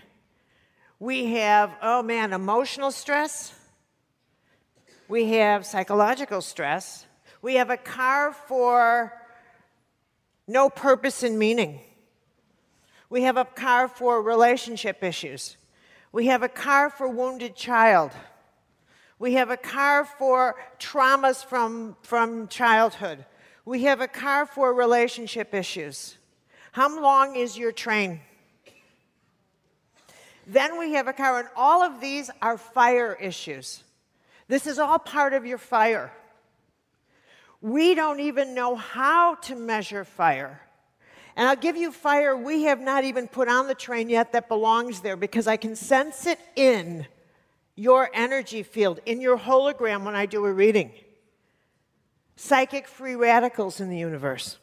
we 0.99 1.35
have 1.35 1.71
oh 1.83 2.03
man 2.03 2.33
emotional 2.33 2.91
stress. 2.91 3.55
We 5.07 5.33
have 5.33 5.67
psychological 5.67 6.41
stress. 6.41 7.05
We 7.43 7.57
have 7.57 7.69
a 7.69 7.77
car 7.77 8.33
for 8.33 9.13
no 10.47 10.71
purpose 10.71 11.23
and 11.23 11.39
meaning 11.39 11.81
we 13.11 13.23
have 13.23 13.37
a 13.37 13.45
car 13.45 13.89
for 13.89 14.23
relationship 14.23 15.03
issues. 15.03 15.57
We 16.13 16.27
have 16.27 16.43
a 16.43 16.49
car 16.49 16.89
for 16.89 17.09
wounded 17.09 17.57
child. 17.57 18.13
We 19.19 19.35
have 19.35 19.51
a 19.51 19.57
car 19.57 20.05
for 20.05 20.55
traumas 20.79 21.45
from, 21.45 21.97
from 22.03 22.49
childhood. 22.49 23.27
We 23.65 23.83
have 23.83 24.01
a 24.01 24.09
car 24.09 24.47
for 24.47 24.73
relationship 24.73 25.53
issues. 25.53 26.17
How 26.73 27.01
long 27.01 27.37
is 27.37 27.59
your 27.59 27.73
train? 27.73 28.21
Then 30.47 30.79
we 30.79 30.93
have 30.95 31.07
a 31.07 31.13
car, 31.13 31.41
and 31.41 31.49
all 31.55 31.83
of 31.83 32.01
these 32.01 32.31
are 32.41 32.57
fire 32.57 33.17
issues. 33.21 33.83
This 34.49 34.67
is 34.67 34.79
all 34.79 34.99
part 34.99 35.33
of 35.33 35.45
your 35.45 35.59
fire. 35.59 36.13
We 37.61 37.95
don't 37.95 38.21
even 38.21 38.55
know 38.55 38.75
how 38.75 39.35
to 39.35 39.55
measure 39.55 40.05
fire. 40.05 40.61
And 41.37 41.49
I'll 41.49 41.57
give 41.57 41.77
you 41.77 41.93
fire 41.93 42.37
we 42.37 42.65
have 42.65 42.81
not 42.81 43.05
even 43.05 43.29
put 43.29 43.49
on 43.49 43.67
the 43.67 43.75
train 43.75 44.09
yet 44.09 44.33
that 44.33 44.49
belongs 44.49 45.01
there 45.01 45.17
because 45.17 45.47
I 45.47 45.57
can 45.57 45.77
sense 45.77 46.27
it 46.27 46.39
in 46.57 47.07
your 47.77 48.11
energy 48.13 48.63
field, 48.63 49.01
in 49.07 49.21
your 49.21 49.39
hologram 49.39 50.05
when 50.05 50.15
I 50.15 50.27
do 50.27 50.45
a 50.45 50.53
reading. 50.53 50.93
Psychic 52.37 52.89
free 52.89 53.15
radicals 53.15 53.81
in 53.81 53.91
the 53.91 53.99
universe. 53.99 54.59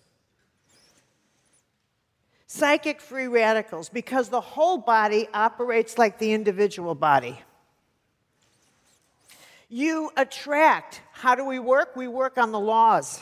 Psychic 2.47 3.01
free 3.01 3.27
radicals 3.27 3.89
because 3.89 4.29
the 4.29 4.41
whole 4.41 4.77
body 4.77 5.27
operates 5.33 5.97
like 5.97 6.17
the 6.17 6.31
individual 6.31 6.95
body. 6.95 7.39
You 9.69 10.11
attract. 10.15 11.01
How 11.11 11.35
do 11.35 11.43
we 11.43 11.59
work? 11.59 11.95
We 11.95 12.07
work 12.07 12.37
on 12.37 12.51
the 12.51 12.59
laws. 12.59 13.21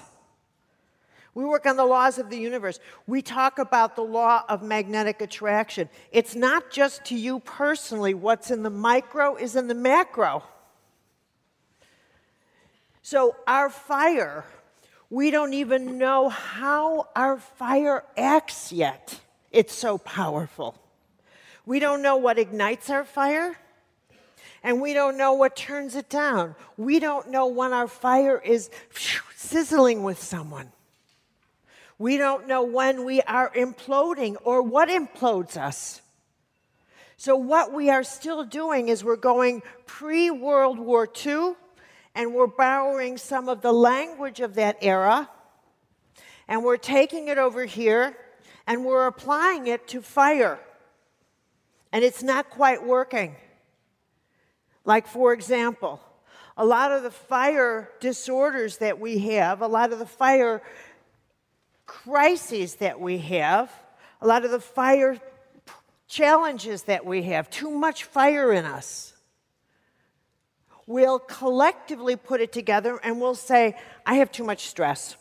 We 1.36 1.44
work 1.44 1.66
on 1.66 1.76
the 1.76 1.86
laws 1.86 2.18
of 2.18 2.30
the 2.30 2.38
universe. 2.38 2.80
We 3.08 3.22
talk 3.22 3.60
about 3.60 3.98
the 3.98 4.04
law 4.04 4.46
of 4.48 4.64
magnetic 4.64 5.22
attraction. 5.22 5.90
It's 6.14 6.34
not 6.34 6.72
just 6.72 7.04
to 7.06 7.16
you 7.16 7.42
personally, 7.42 8.14
what's 8.14 8.52
in 8.52 8.64
the 8.64 8.70
micro 8.70 9.36
is 9.36 9.58
in 9.58 9.68
the 9.68 9.76
macro. 9.76 10.44
So, 13.02 13.36
our 13.46 13.70
fire, 13.70 14.46
we 15.10 15.30
don't 15.30 15.54
even 15.54 15.98
know 15.98 16.30
how 16.30 17.10
our 17.16 17.38
fire 17.38 18.06
acts 18.18 18.72
yet. 18.72 19.20
It's 19.52 19.76
so 19.76 19.98
powerful. 19.98 20.76
We 21.66 21.80
don't 21.80 22.02
know 22.02 22.16
what 22.16 22.40
ignites 22.40 22.90
our 22.90 23.04
fire, 23.04 23.58
and 24.64 24.82
we 24.82 24.94
don't 24.94 25.18
know 25.18 25.34
what 25.34 25.58
turns 25.58 25.96
it 25.96 26.10
down. 26.10 26.56
We 26.78 27.00
don't 27.00 27.30
know 27.30 27.48
when 27.48 27.74
our 27.74 27.90
fire 27.90 28.42
is 28.44 28.70
sizzling 29.36 30.02
with 30.04 30.22
someone. 30.22 30.72
We 31.98 32.18
don't 32.18 32.48
know 32.48 32.64
when 32.64 33.06
we 33.06 33.22
are 33.22 33.50
imploding 33.52 34.36
or 34.44 34.62
what 34.62 34.90
implodes 34.90 35.56
us. 35.58 36.02
So, 37.18 37.38
what 37.38 37.72
we 37.72 37.90
are 37.90 38.04
still 38.04 38.44
doing 38.44 38.90
is 38.90 39.04
we're 39.04 39.16
going 39.16 39.64
pre 39.86 40.30
World 40.30 40.78
War 40.78 41.08
II 41.26 41.54
and 42.14 42.34
we're 42.34 42.48
borrowing 42.48 43.18
some 43.18 43.48
of 43.48 43.62
the 43.62 43.72
language 43.72 44.42
of 44.42 44.56
that 44.56 44.78
era 44.82 45.30
and 46.48 46.64
we're 46.64 46.78
taking 46.78 47.30
it 47.30 47.38
over 47.38 47.66
here 47.66 48.18
and 48.68 48.84
we're 48.84 49.08
applying 49.08 49.68
it 49.68 49.88
to 49.90 50.02
fire. 50.02 50.60
And 51.94 52.04
it's 52.04 52.22
not 52.22 52.50
quite 52.50 52.86
working. 52.86 53.36
Like, 54.84 55.08
for 55.08 55.32
example, 55.32 56.02
a 56.58 56.66
lot 56.66 56.92
of 56.92 57.04
the 57.04 57.12
fire 57.12 57.90
disorders 58.00 58.78
that 58.78 59.00
we 59.00 59.20
have, 59.20 59.62
a 59.62 59.68
lot 59.68 59.94
of 59.94 60.00
the 60.00 60.06
fire 60.06 60.62
crises 61.86 62.76
that 62.76 63.00
we 63.00 63.18
have, 63.20 63.72
a 64.22 64.28
lot 64.28 64.46
of 64.46 64.52
the 64.52 64.60
fire 64.60 65.18
challenges 66.08 66.84
that 66.84 67.06
we 67.06 67.24
have, 67.24 67.50
too 67.50 67.72
much 67.72 68.04
fire 68.04 68.54
in 68.54 68.66
us, 68.66 69.14
we'll 70.88 71.20
collectively 71.20 72.16
put 72.16 72.42
it 72.42 72.52
together 72.52 73.00
and 73.04 73.20
we'll 73.20 73.36
say, 73.36 73.78
I 74.06 74.16
have 74.16 74.32
too 74.32 74.44
much 74.44 74.68
stress. 74.68 75.16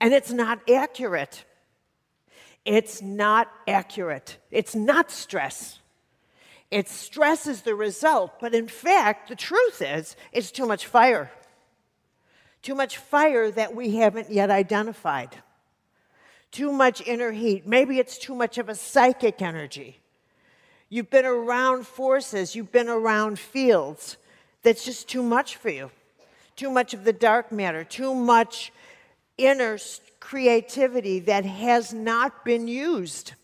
And 0.00 0.14
it's 0.14 0.30
not 0.30 0.60
accurate. 0.70 1.44
It's 2.64 3.02
not 3.02 3.50
accurate. 3.66 4.38
It's 4.50 4.74
not 4.74 5.10
stress. 5.10 5.80
It's 6.70 6.92
stress 6.92 7.46
is 7.46 7.62
the 7.62 7.74
result, 7.74 8.40
but 8.40 8.54
in 8.54 8.68
fact, 8.68 9.30
the 9.30 9.36
truth 9.36 9.80
is, 9.80 10.16
it's 10.32 10.50
too 10.50 10.66
much 10.66 10.86
fire. 10.86 11.30
Too 12.62 12.74
much 12.74 12.98
fire 12.98 13.50
that 13.50 13.74
we 13.74 13.96
haven't 13.96 14.30
yet 14.30 14.50
identified. 14.50 15.42
Too 16.50 16.72
much 16.72 17.00
inner 17.06 17.32
heat. 17.32 17.66
Maybe 17.66 17.98
it's 17.98 18.18
too 18.18 18.34
much 18.34 18.58
of 18.58 18.68
a 18.68 18.74
psychic 18.74 19.42
energy. 19.42 20.00
You've 20.88 21.10
been 21.10 21.26
around 21.26 21.86
forces, 21.86 22.56
you've 22.56 22.72
been 22.72 22.88
around 22.88 23.38
fields 23.38 24.16
that's 24.62 24.84
just 24.84 25.08
too 25.08 25.22
much 25.22 25.56
for 25.56 25.68
you. 25.68 25.90
Too 26.56 26.70
much 26.70 26.94
of 26.94 27.04
the 27.04 27.12
dark 27.12 27.52
matter, 27.52 27.84
too 27.84 28.14
much 28.14 28.72
inner 29.36 29.78
creativity 30.18 31.20
that 31.20 31.44
has 31.44 31.92
not 31.92 32.44
been 32.44 32.66
used. 32.66 33.34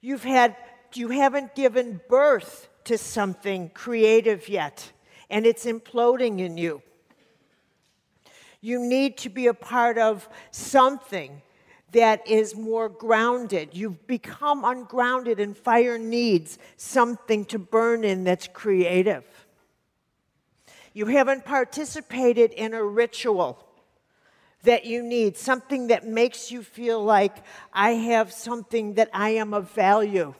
You've 0.00 0.24
had 0.24 0.56
you 0.94 1.08
haven't 1.08 1.54
given 1.54 2.00
birth 2.08 2.68
to 2.84 2.96
something 2.96 3.70
creative 3.70 4.48
yet, 4.48 4.92
and 5.28 5.44
it's 5.44 5.64
imploding 5.64 6.40
in 6.40 6.56
you. 6.56 6.82
You 8.64 8.78
need 8.78 9.18
to 9.18 9.28
be 9.28 9.48
a 9.48 9.52
part 9.52 9.98
of 9.98 10.26
something 10.50 11.42
that 11.92 12.26
is 12.26 12.56
more 12.56 12.88
grounded. 12.88 13.68
You've 13.72 14.06
become 14.06 14.64
ungrounded, 14.64 15.38
and 15.38 15.54
fire 15.54 15.98
needs 15.98 16.58
something 16.78 17.44
to 17.44 17.58
burn 17.58 18.04
in 18.04 18.24
that's 18.24 18.48
creative. 18.48 19.22
You 20.94 21.04
haven't 21.04 21.44
participated 21.44 22.52
in 22.52 22.72
a 22.72 22.82
ritual 22.82 23.62
that 24.62 24.86
you 24.86 25.02
need, 25.02 25.36
something 25.36 25.88
that 25.88 26.06
makes 26.06 26.50
you 26.50 26.62
feel 26.62 27.04
like 27.04 27.44
I 27.70 27.90
have 27.90 28.32
something 28.32 28.94
that 28.94 29.10
I 29.12 29.28
am 29.32 29.52
of 29.52 29.70
value. 29.72 30.32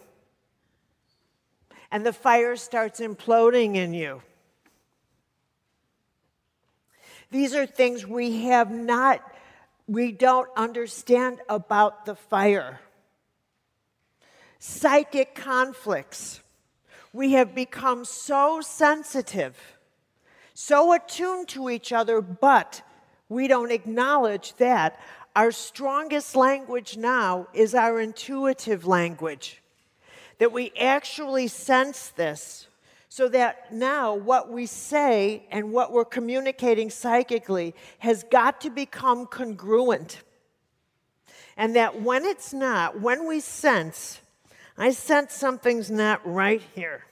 And 1.90 2.07
the 2.07 2.14
fire 2.14 2.57
starts 2.57 3.00
imploding 3.00 3.76
in 3.76 3.93
you. 3.93 4.23
These 7.34 7.56
are 7.56 7.66
things 7.66 8.06
we 8.06 8.42
have 8.44 8.70
not, 8.70 9.20
we 9.88 10.12
don't 10.12 10.48
understand 10.56 11.40
about 11.48 12.06
the 12.06 12.14
fire. 12.14 12.78
Psychic 14.60 15.34
conflicts. 15.34 16.42
We 17.12 17.32
have 17.32 17.52
become 17.52 18.04
so 18.04 18.60
sensitive, 18.60 19.56
so 20.54 20.92
attuned 20.92 21.48
to 21.48 21.70
each 21.70 21.92
other, 21.92 22.20
but 22.20 22.82
we 23.28 23.48
don't 23.48 23.72
acknowledge 23.72 24.54
that 24.58 25.00
our 25.34 25.50
strongest 25.50 26.36
language 26.36 26.96
now 26.96 27.48
is 27.52 27.74
our 27.74 28.00
intuitive 28.00 28.86
language. 28.86 29.60
That 30.38 30.52
we 30.52 30.70
actually 30.78 31.48
sense 31.48 32.10
this 32.10 32.68
so 33.14 33.28
that 33.28 33.73
now 33.73 34.12
what 34.12 34.50
we 34.50 34.66
say 34.66 35.47
and 35.52 35.71
what 35.71 35.92
we're 35.92 36.04
communicating 36.04 36.90
psychically 36.90 37.73
has 38.00 38.25
got 38.25 38.61
to 38.61 38.71
become 38.71 39.25
congruent. 39.25 40.21
And 41.56 41.76
that 41.76 42.02
when 42.02 42.25
it's 42.25 42.52
not, 42.52 43.00
when 43.00 43.28
we 43.28 43.38
sense, 43.38 44.18
I 44.76 44.90
sense 44.90 45.33
something's 45.33 45.92
not 45.92 46.26
right 46.26 46.61
here. 46.75 47.04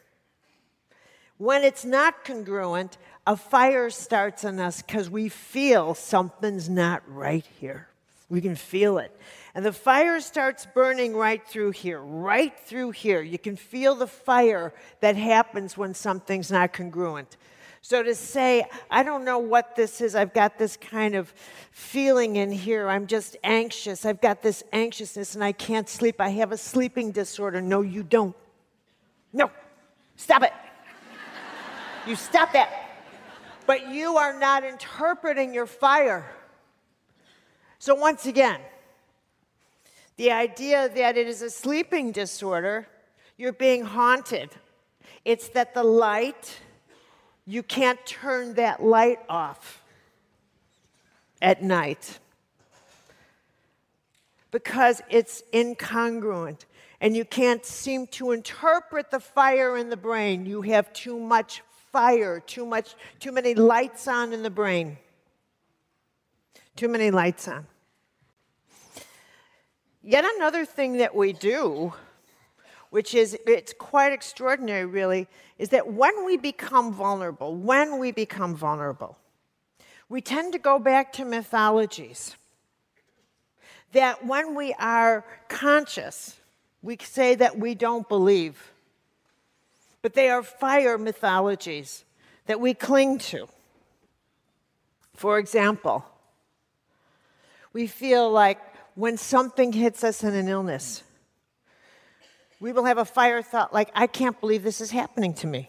When 1.39 1.63
it's 1.63 1.85
not 1.85 2.25
congruent, 2.25 2.99
a 3.25 3.37
fire 3.37 3.89
starts 3.89 4.43
in 4.43 4.59
us 4.59 4.83
because 4.83 5.09
we 5.09 5.29
feel 5.29 5.95
something's 5.95 6.69
not 6.69 7.05
right 7.07 7.47
here. 7.61 7.87
We 8.33 8.41
can 8.41 8.57
feel 8.57 8.97
it. 8.97 9.15
And 9.55 9.63
the 9.63 9.75
fire 9.75 10.19
starts 10.19 10.65
burning 10.65 11.15
right 11.15 11.47
through 11.47 11.73
here, 11.73 12.01
right 12.01 12.59
through 12.59 12.93
here. 12.93 13.21
You 13.21 13.39
can 13.39 13.57
feel 13.57 13.95
the 13.95 14.07
fire 14.07 14.73
that 15.01 15.17
happens 15.17 15.77
when 15.77 15.93
something's 15.93 16.51
not 16.51 16.73
congruent. 16.73 17.37
So 17.83 18.03
to 18.03 18.15
say, 18.15 18.65
I 18.91 19.03
don't 19.03 19.27
know 19.27 19.37
what 19.37 19.77
this 19.77 20.01
is, 20.01 20.15
I've 20.15 20.33
got 20.33 20.57
this 20.57 20.79
kind 20.79 21.15
of 21.15 21.31
feeling 21.73 22.37
in 22.37 22.51
here, 22.51 22.89
I'm 22.89 23.07
just 23.07 23.37
anxious, 23.45 24.07
I've 24.07 24.23
got 24.23 24.41
this 24.41 24.65
anxiousness 24.73 25.35
and 25.35 25.45
I 25.45 25.53
can't 25.53 25.87
sleep, 25.87 26.19
I 26.19 26.31
have 26.31 26.53
a 26.53 26.57
sleeping 26.57 27.13
disorder. 27.13 27.61
No, 27.61 27.83
you 27.83 28.03
don't. 28.03 28.35
No, 29.35 29.51
stop 30.17 30.43
it. 30.43 30.55
you 32.07 32.17
stop 32.17 32.55
that. 32.55 32.71
But 33.67 33.91
you 33.91 34.17
are 34.17 34.33
not 34.39 34.65
interpreting 34.65 35.53
your 35.53 35.67
fire. 35.67 36.25
So, 37.83 37.97
once 37.97 38.27
again, 38.27 38.61
the 40.17 40.31
idea 40.31 40.89
that 40.89 41.17
it 41.17 41.27
is 41.27 41.43
a 41.43 41.51
sleeping 41.51 42.13
disorder, 42.13 42.87
you're 43.37 43.53
being 43.53 43.85
haunted. 43.85 44.51
It's 45.25 45.49
that 45.49 45.75
the 45.75 45.83
light, 45.83 46.61
you 47.45 47.65
can't 47.65 47.99
turn 48.07 48.55
that 48.55 48.85
light 48.85 49.19
off 49.29 49.83
at 51.43 51.65
night 51.65 52.21
because 54.53 55.03
it's 55.11 55.43
incongruent 55.53 56.67
and 57.01 57.17
you 57.17 57.25
can't 57.25 57.67
seem 57.67 58.07
to 58.13 58.31
interpret 58.31 59.11
the 59.11 59.19
fire 59.19 59.77
in 59.77 59.91
the 59.91 59.97
brain. 59.97 60.47
You 60.47 60.63
have 60.63 60.93
too 60.93 61.19
much 61.19 61.65
fire, 61.91 62.39
too 62.39 62.65
much 62.65 62.95
too 63.19 63.33
many 63.33 63.57
lights 63.57 64.07
on 64.07 64.33
in 64.33 64.45
the 64.45 64.51
brain. 64.51 64.99
Too 66.77 66.89
many 66.89 67.11
lights 67.11 67.49
on. 67.49 67.67
Yet 70.03 70.25
another 70.37 70.65
thing 70.65 70.99
that 70.99 71.15
we 71.15 71.33
do, 71.33 71.93
which 72.91 73.15
is 73.15 73.37
it's 73.47 73.73
quite 73.73 74.13
extraordinary 74.13 74.85
really, 74.85 75.29
is 75.59 75.69
that 75.69 75.93
when 75.93 76.25
we 76.25 76.37
become 76.37 76.93
vulnerable, 76.93 77.55
when 77.55 77.99
we 77.99 78.11
become 78.11 78.57
vulnerable, 78.57 79.17
we 80.09 80.21
tend 80.21 80.53
to 80.55 80.59
go 80.59 80.79
back 80.79 81.13
to 81.15 81.25
mythologies. 81.25 82.37
That 83.93 84.27
when 84.27 84.55
we 84.55 84.75
are 84.75 85.25
conscious, 85.49 86.37
we 86.83 86.99
say 87.01 87.35
that 87.37 87.59
we 87.59 87.75
don't 87.75 88.09
believe. 88.09 88.73
But 90.01 90.15
they 90.15 90.31
are 90.31 90.43
fire 90.43 90.99
mythologies 90.99 92.05
that 92.47 92.59
we 92.59 92.75
cling 92.75 93.19
to. 93.19 93.47
For 95.15 95.39
example, 95.39 96.05
we 97.73 97.87
feel 97.87 98.31
like 98.31 98.59
when 98.95 99.17
something 99.17 99.73
hits 99.73 100.05
us 100.05 100.23
in 100.23 100.35
an 100.35 100.49
illness, 100.49 101.03
we 102.61 102.73
will 102.73 102.85
have 102.85 102.99
a 102.99 103.05
fire 103.05 103.43
thought 103.43 103.73
like, 103.73 103.91
I 103.95 104.07
can't 104.07 104.39
believe 104.41 104.63
this 104.63 104.81
is 104.81 104.91
happening 104.91 105.35
to 105.35 105.47
me. 105.47 105.69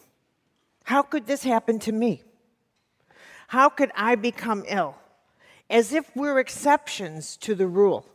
How 0.83 1.01
could 1.01 1.25
this 1.25 1.43
happen 1.43 1.79
to 1.79 1.91
me? 1.91 2.21
How 3.47 3.69
could 3.69 3.91
I 3.95 4.15
become 4.15 4.63
ill? 4.67 4.95
As 5.69 5.93
if 5.93 6.09
we're 6.15 6.39
exceptions 6.39 7.37
to 7.37 7.55
the 7.55 7.67
rule. 7.67 8.05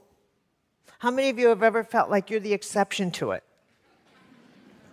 How 0.98 1.10
many 1.10 1.28
of 1.30 1.38
you 1.38 1.48
have 1.48 1.62
ever 1.62 1.82
felt 1.82 2.10
like 2.10 2.30
you're 2.30 2.40
the 2.40 2.52
exception 2.52 3.10
to 3.12 3.32
it? 3.32 3.42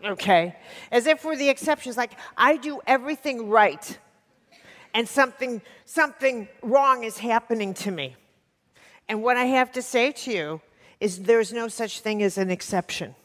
Okay. 0.03 0.55
As 0.91 1.07
if 1.07 1.25
we're 1.25 1.35
the 1.35 1.49
exceptions, 1.49 1.97
like 1.97 2.11
I 2.37 2.57
do 2.57 2.79
everything 2.85 3.49
right 3.49 3.97
and 4.93 5.07
something, 5.07 5.61
something 5.85 6.47
wrong 6.61 7.03
is 7.03 7.17
happening 7.17 7.73
to 7.73 7.91
me. 7.91 8.15
And 9.07 9.21
what 9.21 9.37
I 9.37 9.45
have 9.45 9.71
to 9.73 9.81
say 9.81 10.11
to 10.11 10.31
you 10.31 10.61
is 10.99 11.23
there's 11.23 11.53
no 11.53 11.67
such 11.67 11.99
thing 11.99 12.23
as 12.23 12.37
an 12.37 12.49
exception. 12.49 13.15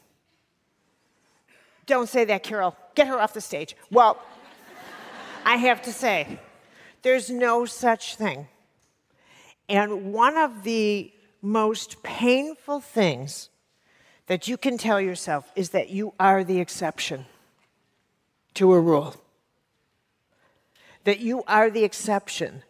Don't 1.85 2.07
say 2.07 2.25
that, 2.25 2.43
Carol. 2.43 2.75
Get 2.95 3.07
her 3.07 3.19
off 3.19 3.33
the 3.33 3.41
stage. 3.41 3.75
Well, 3.89 4.21
I 5.45 5.57
have 5.57 5.81
to 5.83 5.91
say, 5.91 6.39
there's 7.01 7.29
no 7.29 7.65
such 7.65 8.15
thing. 8.15 8.47
And 9.67 10.13
one 10.13 10.37
of 10.37 10.63
the 10.63 11.11
most 11.41 12.03
painful 12.03 12.81
things 12.81 13.49
that 14.27 14.47
you 14.47 14.57
can 14.57 14.77
tell 14.77 15.01
yourself 15.01 15.51
is 15.55 15.69
that 15.69 15.89
you 15.89 16.13
are 16.19 16.43
the 16.43 16.59
exception 16.59 17.25
to 18.53 18.73
a 18.73 18.79
rule. 18.79 19.15
That 21.05 21.19
you 21.19 21.43
are 21.47 21.69
the 21.69 21.83
exception 21.83 22.63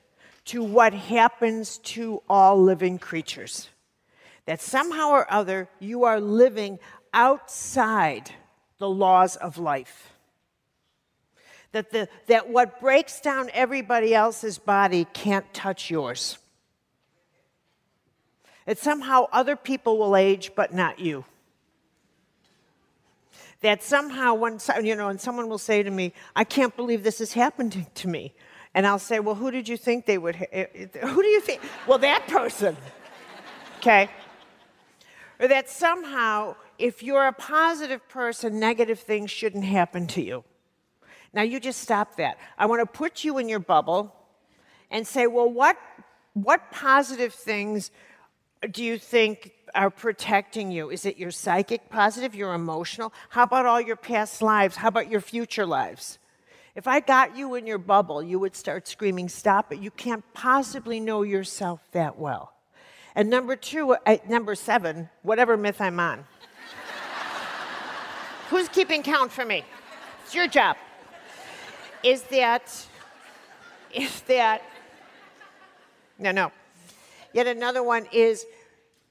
to 0.46 0.64
what 0.64 0.94
happens 0.94 1.78
to 1.80 2.22
all 2.30 2.62
living 2.62 3.00
creatures. 3.00 3.70
That 4.46 4.62
somehow 4.62 5.10
or 5.10 5.32
other 5.32 5.70
you 5.80 6.04
are 6.04 6.20
living 6.20 6.80
outside 7.14 8.32
the 8.80 8.90
laws 8.90 9.36
of 9.36 9.58
life. 9.58 10.14
That, 11.72 11.92
the, 11.92 12.10
that 12.28 12.50
what 12.50 12.82
breaks 12.82 13.22
down 13.22 13.50
everybody 13.54 14.14
else's 14.14 14.58
body 14.58 15.06
can't 15.14 15.54
touch 15.54 15.90
yours. 15.90 16.38
That 18.66 18.78
somehow 18.78 19.28
other 19.32 19.56
people 19.56 19.98
will 19.98 20.16
age, 20.16 20.52
but 20.56 20.74
not 20.74 21.00
you. 21.00 21.26
That 23.62 23.84
somehow, 23.84 24.34
when, 24.34 24.60
you 24.84 24.96
know, 24.96 25.10
and 25.10 25.22
someone 25.22 25.48
will 25.48 25.58
say 25.58 25.84
to 25.84 25.92
me, 25.92 26.14
I 26.36 26.44
can't 26.44 26.76
believe 26.76 27.04
this 27.04 27.22
is 27.22 27.34
happening 27.34 27.88
to 27.96 28.08
me. 28.08 28.34
And 28.74 28.88
I'll 28.88 29.00
say, 29.00 29.20
Well, 29.20 29.36
who 29.36 29.52
did 29.52 29.68
you 29.68 29.78
think 29.78 30.06
they 30.06 30.18
would? 30.18 30.36
Who 30.36 31.22
do 31.22 31.28
you 31.28 31.42
think? 31.42 31.62
Well, 31.88 32.00
that 32.00 32.28
person. 32.28 32.78
Okay? 33.80 34.10
Or 35.40 35.48
that 35.48 35.70
somehow, 35.70 36.56
if 36.78 37.02
you're 37.02 37.26
a 37.26 37.34
positive 37.34 38.08
person, 38.08 38.60
negative 38.60 39.00
things 39.00 39.32
shouldn't 39.32 39.66
happen 39.66 40.08
to 40.08 40.22
you. 40.22 40.44
Now, 41.34 41.42
you 41.42 41.60
just 41.60 41.82
stop 41.82 42.18
that. 42.18 42.38
I 42.58 42.66
want 42.66 42.82
to 42.82 42.86
put 42.86 43.24
you 43.24 43.38
in 43.38 43.50
your 43.50 43.60
bubble 43.60 44.14
and 44.90 45.08
say, 45.08 45.28
Well, 45.28 45.50
what, 45.50 45.78
what 46.34 46.72
positive 46.72 47.34
things 47.34 47.92
do 48.70 48.84
you 48.84 48.98
think 48.98 49.54
are 49.74 49.90
protecting 49.90 50.72
you? 50.72 50.90
Is 50.92 51.06
it 51.06 51.18
your 51.18 51.32
psychic 51.32 51.90
positive, 51.90 52.36
your 52.36 52.54
emotional? 52.54 53.12
How 53.30 53.44
about 53.44 53.66
all 53.66 53.82
your 53.82 53.96
past 53.96 54.42
lives? 54.42 54.76
How 54.76 54.90
about 54.90 55.10
your 55.10 55.22
future 55.22 55.66
lives? 55.66 56.20
If 56.76 56.88
I 56.88 57.02
got 57.02 57.36
you 57.36 57.56
in 57.56 57.68
your 57.68 57.78
bubble, 57.78 58.24
you 58.24 58.40
would 58.40 58.56
start 58.56 58.88
screaming, 58.88 59.28
Stop 59.28 59.74
it. 59.74 59.80
You 59.80 59.92
can't 59.92 60.24
possibly 60.34 61.00
know 61.00 61.24
yourself 61.24 61.82
that 61.92 62.18
well. 62.18 62.54
And 63.14 63.30
number 63.30 63.58
two, 63.58 63.96
uh, 64.06 64.18
number 64.28 64.56
seven, 64.56 65.10
whatever 65.22 65.58
myth 65.58 65.82
I'm 65.82 66.00
on. 66.00 66.24
Who's 68.50 68.70
keeping 68.70 69.04
count 69.04 69.32
for 69.32 69.44
me? 69.44 69.66
It's 70.24 70.34
your 70.34 70.48
job. 70.48 70.78
Is 72.04 72.24
that, 72.24 72.88
is 73.94 74.22
that, 74.22 74.62
no, 76.18 76.32
no. 76.32 76.52
Yet 77.34 77.48
another 77.48 77.84
one 77.84 78.08
is 78.14 78.46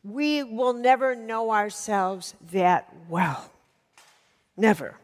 we 0.02 0.42
will 0.42 0.72
never 0.72 1.14
know 1.14 1.50
ourselves 1.50 2.34
that 2.52 2.88
well. 3.08 3.50
Never. 4.56 4.96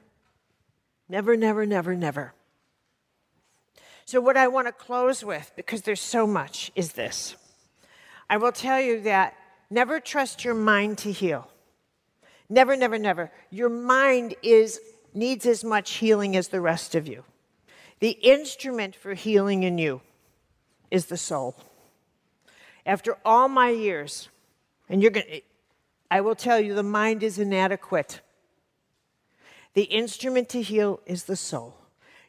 Never, 1.08 1.36
never, 1.36 1.66
never, 1.66 1.94
never. 1.94 2.32
So, 4.06 4.20
what 4.20 4.36
I 4.36 4.46
want 4.46 4.68
to 4.68 4.72
close 4.72 5.24
with, 5.24 5.50
because 5.56 5.82
there's 5.82 6.00
so 6.00 6.28
much, 6.28 6.70
is 6.76 6.92
this. 6.92 7.34
I 8.30 8.36
will 8.36 8.52
tell 8.52 8.80
you 8.80 9.00
that 9.00 9.34
never 9.68 9.98
trust 9.98 10.44
your 10.44 10.54
mind 10.54 10.98
to 10.98 11.10
heal. 11.10 11.50
Never, 12.48 12.76
never, 12.76 12.98
never. 12.98 13.32
Your 13.50 13.68
mind 13.68 14.36
is, 14.44 14.78
needs 15.12 15.44
as 15.44 15.64
much 15.64 15.94
healing 15.94 16.36
as 16.36 16.48
the 16.48 16.60
rest 16.60 16.94
of 16.94 17.08
you. 17.08 17.24
The 17.98 18.10
instrument 18.10 18.94
for 18.94 19.14
healing 19.14 19.64
in 19.64 19.76
you 19.76 20.02
is 20.88 21.06
the 21.06 21.16
soul. 21.16 21.56
After 22.84 23.16
all 23.24 23.48
my 23.48 23.70
years, 23.70 24.28
and 24.88 25.02
you're 25.02 25.10
going 25.10 25.26
to, 25.26 25.40
I 26.12 26.20
will 26.20 26.36
tell 26.36 26.60
you, 26.60 26.74
the 26.74 26.84
mind 26.84 27.24
is 27.24 27.40
inadequate. 27.40 28.20
The 29.74 29.82
instrument 29.82 30.48
to 30.50 30.62
heal 30.62 31.00
is 31.06 31.24
the 31.24 31.34
soul. 31.34 31.76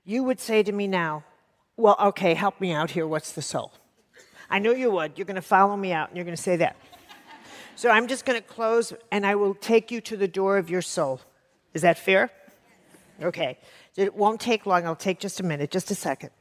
You 0.06 0.24
would 0.24 0.40
say 0.40 0.64
to 0.64 0.72
me 0.72 0.88
now, 0.88 1.24
well, 1.78 1.96
okay, 2.00 2.34
help 2.34 2.60
me 2.60 2.72
out 2.72 2.92
here. 2.92 3.08
What's 3.08 3.32
the 3.32 3.42
soul? 3.42 3.72
I 4.50 4.60
know 4.60 4.72
you 4.72 4.90
would. 4.92 5.18
You're 5.18 5.26
going 5.26 5.36
to 5.36 5.42
follow 5.42 5.78
me 5.78 5.94
out 5.94 6.10
and 6.10 6.18
you're 6.18 6.26
going 6.26 6.36
to 6.36 6.42
say 6.42 6.56
that. 6.58 6.76
So 7.76 7.92
I'm 7.92 8.08
just 8.08 8.26
going 8.26 8.42
to 8.42 8.46
close 8.46 8.92
and 9.12 9.26
I 9.26 9.36
will 9.36 9.54
take 9.54 9.92
you 9.92 10.02
to 10.02 10.18
the 10.18 10.28
door 10.28 10.58
of 10.58 10.70
your 10.70 10.82
soul. 10.82 11.22
Is 11.76 11.84
that 11.84 12.00
fair? 12.00 12.32
Okay. 13.22 13.60
It 13.96 14.16
won't 14.16 14.42
take 14.42 14.66
long. 14.66 14.86
I'll 14.86 14.96
take 14.96 15.20
just 15.20 15.40
a 15.40 15.44
minute, 15.44 15.70
just 15.70 15.92
a 15.92 15.96
second. 15.96 16.32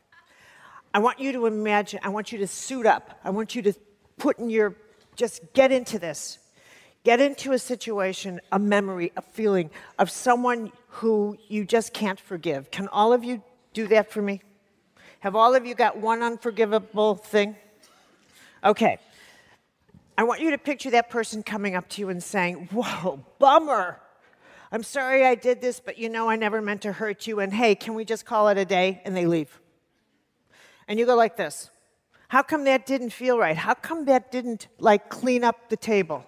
I 0.94 0.98
want 0.98 1.20
you 1.20 1.32
to 1.32 1.44
imagine, 1.44 2.00
I 2.02 2.08
want 2.08 2.32
you 2.32 2.38
to 2.38 2.46
suit 2.46 2.86
up. 2.86 3.20
I 3.22 3.30
want 3.30 3.54
you 3.54 3.60
to 3.62 3.74
put 4.16 4.38
in 4.38 4.48
your, 4.48 4.74
just 5.14 5.52
get 5.52 5.70
into 5.70 5.98
this. 5.98 6.38
Get 7.04 7.20
into 7.20 7.52
a 7.52 7.58
situation, 7.58 8.40
a 8.50 8.58
memory, 8.58 9.12
a 9.16 9.22
feeling 9.22 9.70
of 9.98 10.10
someone 10.10 10.72
who 10.88 11.36
you 11.48 11.64
just 11.64 11.92
can't 11.92 12.18
forgive. 12.18 12.70
Can 12.70 12.88
all 12.88 13.12
of 13.12 13.22
you 13.22 13.42
do 13.74 13.86
that 13.88 14.10
for 14.10 14.22
me? 14.22 14.40
Have 15.20 15.34
all 15.34 15.54
of 15.54 15.66
you 15.66 15.74
got 15.74 15.96
one 15.96 16.22
unforgivable 16.22 17.14
thing? 17.16 17.56
Okay. 18.62 18.98
I 20.18 20.24
want 20.24 20.40
you 20.40 20.50
to 20.50 20.58
picture 20.58 20.90
that 20.90 21.10
person 21.10 21.42
coming 21.42 21.74
up 21.74 21.88
to 21.90 22.00
you 22.00 22.08
and 22.08 22.22
saying, 22.22 22.68
Whoa, 22.72 23.24
bummer. 23.38 24.00
I'm 24.72 24.82
sorry 24.82 25.24
I 25.24 25.34
did 25.34 25.60
this, 25.60 25.80
but 25.80 25.98
you 25.98 26.08
know 26.08 26.28
I 26.28 26.36
never 26.36 26.60
meant 26.60 26.82
to 26.82 26.92
hurt 26.92 27.26
you. 27.26 27.40
And 27.40 27.52
hey, 27.52 27.74
can 27.74 27.94
we 27.94 28.04
just 28.04 28.24
call 28.24 28.48
it 28.48 28.58
a 28.58 28.64
day? 28.64 29.00
And 29.04 29.16
they 29.16 29.26
leave. 29.26 29.60
And 30.88 30.98
you 30.98 31.06
go 31.06 31.14
like 31.14 31.36
this 31.36 31.70
How 32.28 32.42
come 32.42 32.64
that 32.64 32.86
didn't 32.86 33.10
feel 33.10 33.38
right? 33.38 33.56
How 33.56 33.74
come 33.74 34.06
that 34.06 34.32
didn't 34.32 34.68
like 34.78 35.08
clean 35.08 35.44
up 35.44 35.68
the 35.68 35.76
table? 35.76 36.24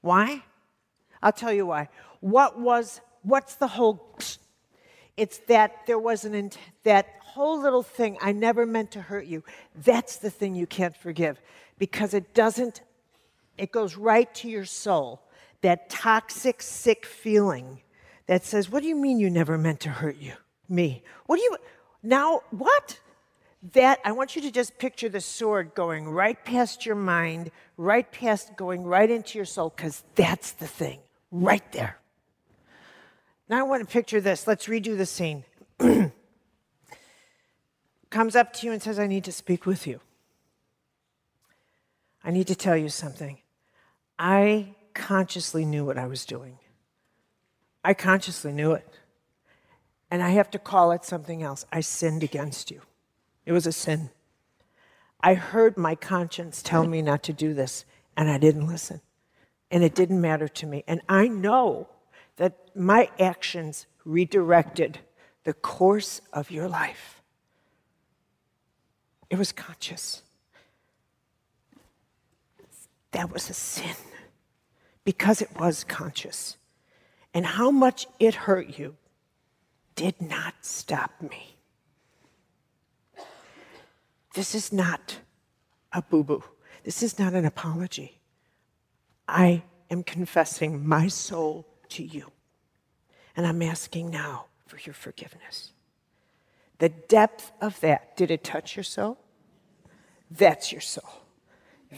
Why? 0.00 0.42
I'll 1.22 1.32
tell 1.32 1.52
you 1.52 1.66
why. 1.66 1.88
What 2.20 2.60
was, 2.60 3.00
what's 3.22 3.54
the 3.54 3.68
whole, 3.68 4.16
it's 5.16 5.38
that 5.48 5.86
there 5.86 5.98
was 5.98 6.24
an, 6.24 6.50
that 6.84 7.06
whole 7.20 7.60
little 7.60 7.82
thing, 7.82 8.18
I 8.20 8.32
never 8.32 8.66
meant 8.66 8.92
to 8.92 9.00
hurt 9.00 9.26
you, 9.26 9.42
that's 9.74 10.16
the 10.16 10.30
thing 10.30 10.54
you 10.54 10.66
can't 10.66 10.96
forgive 10.96 11.40
because 11.78 12.14
it 12.14 12.34
doesn't, 12.34 12.82
it 13.58 13.72
goes 13.72 13.96
right 13.96 14.32
to 14.36 14.48
your 14.48 14.64
soul. 14.64 15.22
That 15.62 15.90
toxic, 15.90 16.60
sick 16.60 17.06
feeling 17.06 17.82
that 18.26 18.44
says, 18.44 18.68
What 18.68 18.82
do 18.82 18.88
you 18.88 18.96
mean 18.96 19.20
you 19.20 19.30
never 19.30 19.56
meant 19.56 19.80
to 19.80 19.90
hurt 19.90 20.16
you? 20.16 20.32
Me. 20.68 21.02
What 21.26 21.36
do 21.36 21.42
you, 21.42 21.56
now, 22.02 22.40
what? 22.50 22.98
That, 23.74 24.00
I 24.04 24.10
want 24.10 24.34
you 24.34 24.42
to 24.42 24.50
just 24.50 24.76
picture 24.78 25.08
the 25.08 25.20
sword 25.20 25.72
going 25.74 26.08
right 26.08 26.42
past 26.44 26.84
your 26.84 26.96
mind, 26.96 27.52
right 27.76 28.10
past, 28.10 28.56
going 28.56 28.82
right 28.82 29.08
into 29.08 29.38
your 29.38 29.44
soul, 29.44 29.72
because 29.76 30.02
that's 30.16 30.52
the 30.52 30.66
thing, 30.66 30.98
right 31.30 31.70
there. 31.70 32.01
Now 33.52 33.58
I 33.58 33.64
want 33.64 33.86
to 33.86 33.92
picture 33.92 34.18
this. 34.18 34.46
Let's 34.46 34.66
redo 34.66 34.96
the 34.96 35.04
scene. 35.04 35.44
comes 38.08 38.34
up 38.34 38.54
to 38.54 38.66
you 38.66 38.72
and 38.72 38.80
says, 38.80 38.98
I 38.98 39.06
need 39.06 39.24
to 39.24 39.32
speak 39.32 39.66
with 39.66 39.86
you. 39.86 40.00
I 42.24 42.30
need 42.30 42.46
to 42.46 42.54
tell 42.54 42.78
you 42.78 42.88
something. 42.88 43.36
I 44.18 44.74
consciously 44.94 45.66
knew 45.66 45.84
what 45.84 45.98
I 45.98 46.06
was 46.06 46.24
doing. 46.24 46.60
I 47.84 47.92
consciously 47.92 48.54
knew 48.54 48.72
it. 48.72 48.88
And 50.10 50.22
I 50.22 50.30
have 50.30 50.50
to 50.52 50.58
call 50.58 50.90
it 50.92 51.04
something 51.04 51.42
else. 51.42 51.66
I 51.70 51.82
sinned 51.82 52.22
against 52.22 52.70
you. 52.70 52.80
It 53.44 53.52
was 53.52 53.66
a 53.66 53.72
sin. 53.72 54.08
I 55.20 55.34
heard 55.34 55.76
my 55.76 55.94
conscience 55.94 56.62
tell 56.62 56.86
me 56.86 57.02
not 57.02 57.22
to 57.24 57.34
do 57.34 57.52
this, 57.52 57.84
and 58.16 58.30
I 58.30 58.38
didn't 58.38 58.66
listen. 58.66 59.02
And 59.70 59.84
it 59.84 59.94
didn't 59.94 60.22
matter 60.22 60.48
to 60.48 60.66
me. 60.66 60.84
And 60.88 61.02
I 61.06 61.28
know 61.28 61.88
that 62.36 62.74
my 62.74 63.10
actions 63.18 63.86
redirected 64.04 64.98
the 65.44 65.52
course 65.52 66.20
of 66.32 66.50
your 66.50 66.68
life. 66.68 67.22
It 69.30 69.38
was 69.38 69.52
conscious. 69.52 70.22
That 73.12 73.32
was 73.32 73.50
a 73.50 73.54
sin 73.54 73.96
because 75.04 75.42
it 75.42 75.58
was 75.58 75.84
conscious. 75.84 76.56
And 77.34 77.44
how 77.46 77.70
much 77.70 78.06
it 78.18 78.34
hurt 78.34 78.78
you 78.78 78.96
did 79.94 80.20
not 80.20 80.54
stop 80.62 81.10
me. 81.20 81.56
This 84.34 84.54
is 84.54 84.72
not 84.72 85.18
a 85.92 86.02
boo 86.02 86.24
boo. 86.24 86.42
This 86.84 87.02
is 87.02 87.18
not 87.18 87.34
an 87.34 87.44
apology. 87.44 88.20
I 89.28 89.62
am 89.90 90.02
confessing 90.02 90.86
my 90.86 91.08
soul 91.08 91.66
to 91.92 92.04
you. 92.04 92.30
And 93.36 93.46
I'm 93.46 93.62
asking 93.62 94.10
now 94.10 94.46
for 94.66 94.78
your 94.78 94.94
forgiveness. 94.94 95.72
The 96.78 96.88
depth 96.88 97.52
of 97.60 97.80
that, 97.80 98.16
did 98.16 98.30
it 98.30 98.42
touch 98.42 98.76
your 98.76 98.82
soul? 98.82 99.18
That's 100.30 100.72
your 100.72 100.80
soul. 100.80 101.22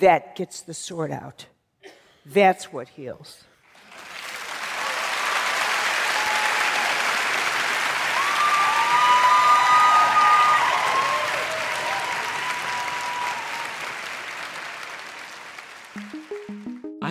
That 0.01 0.37
gets 0.37 0.61
the 0.61 0.75
sword 0.75 1.11
out. 1.11 1.47
That's 2.27 2.73
what 2.73 2.89
heals. 2.91 3.45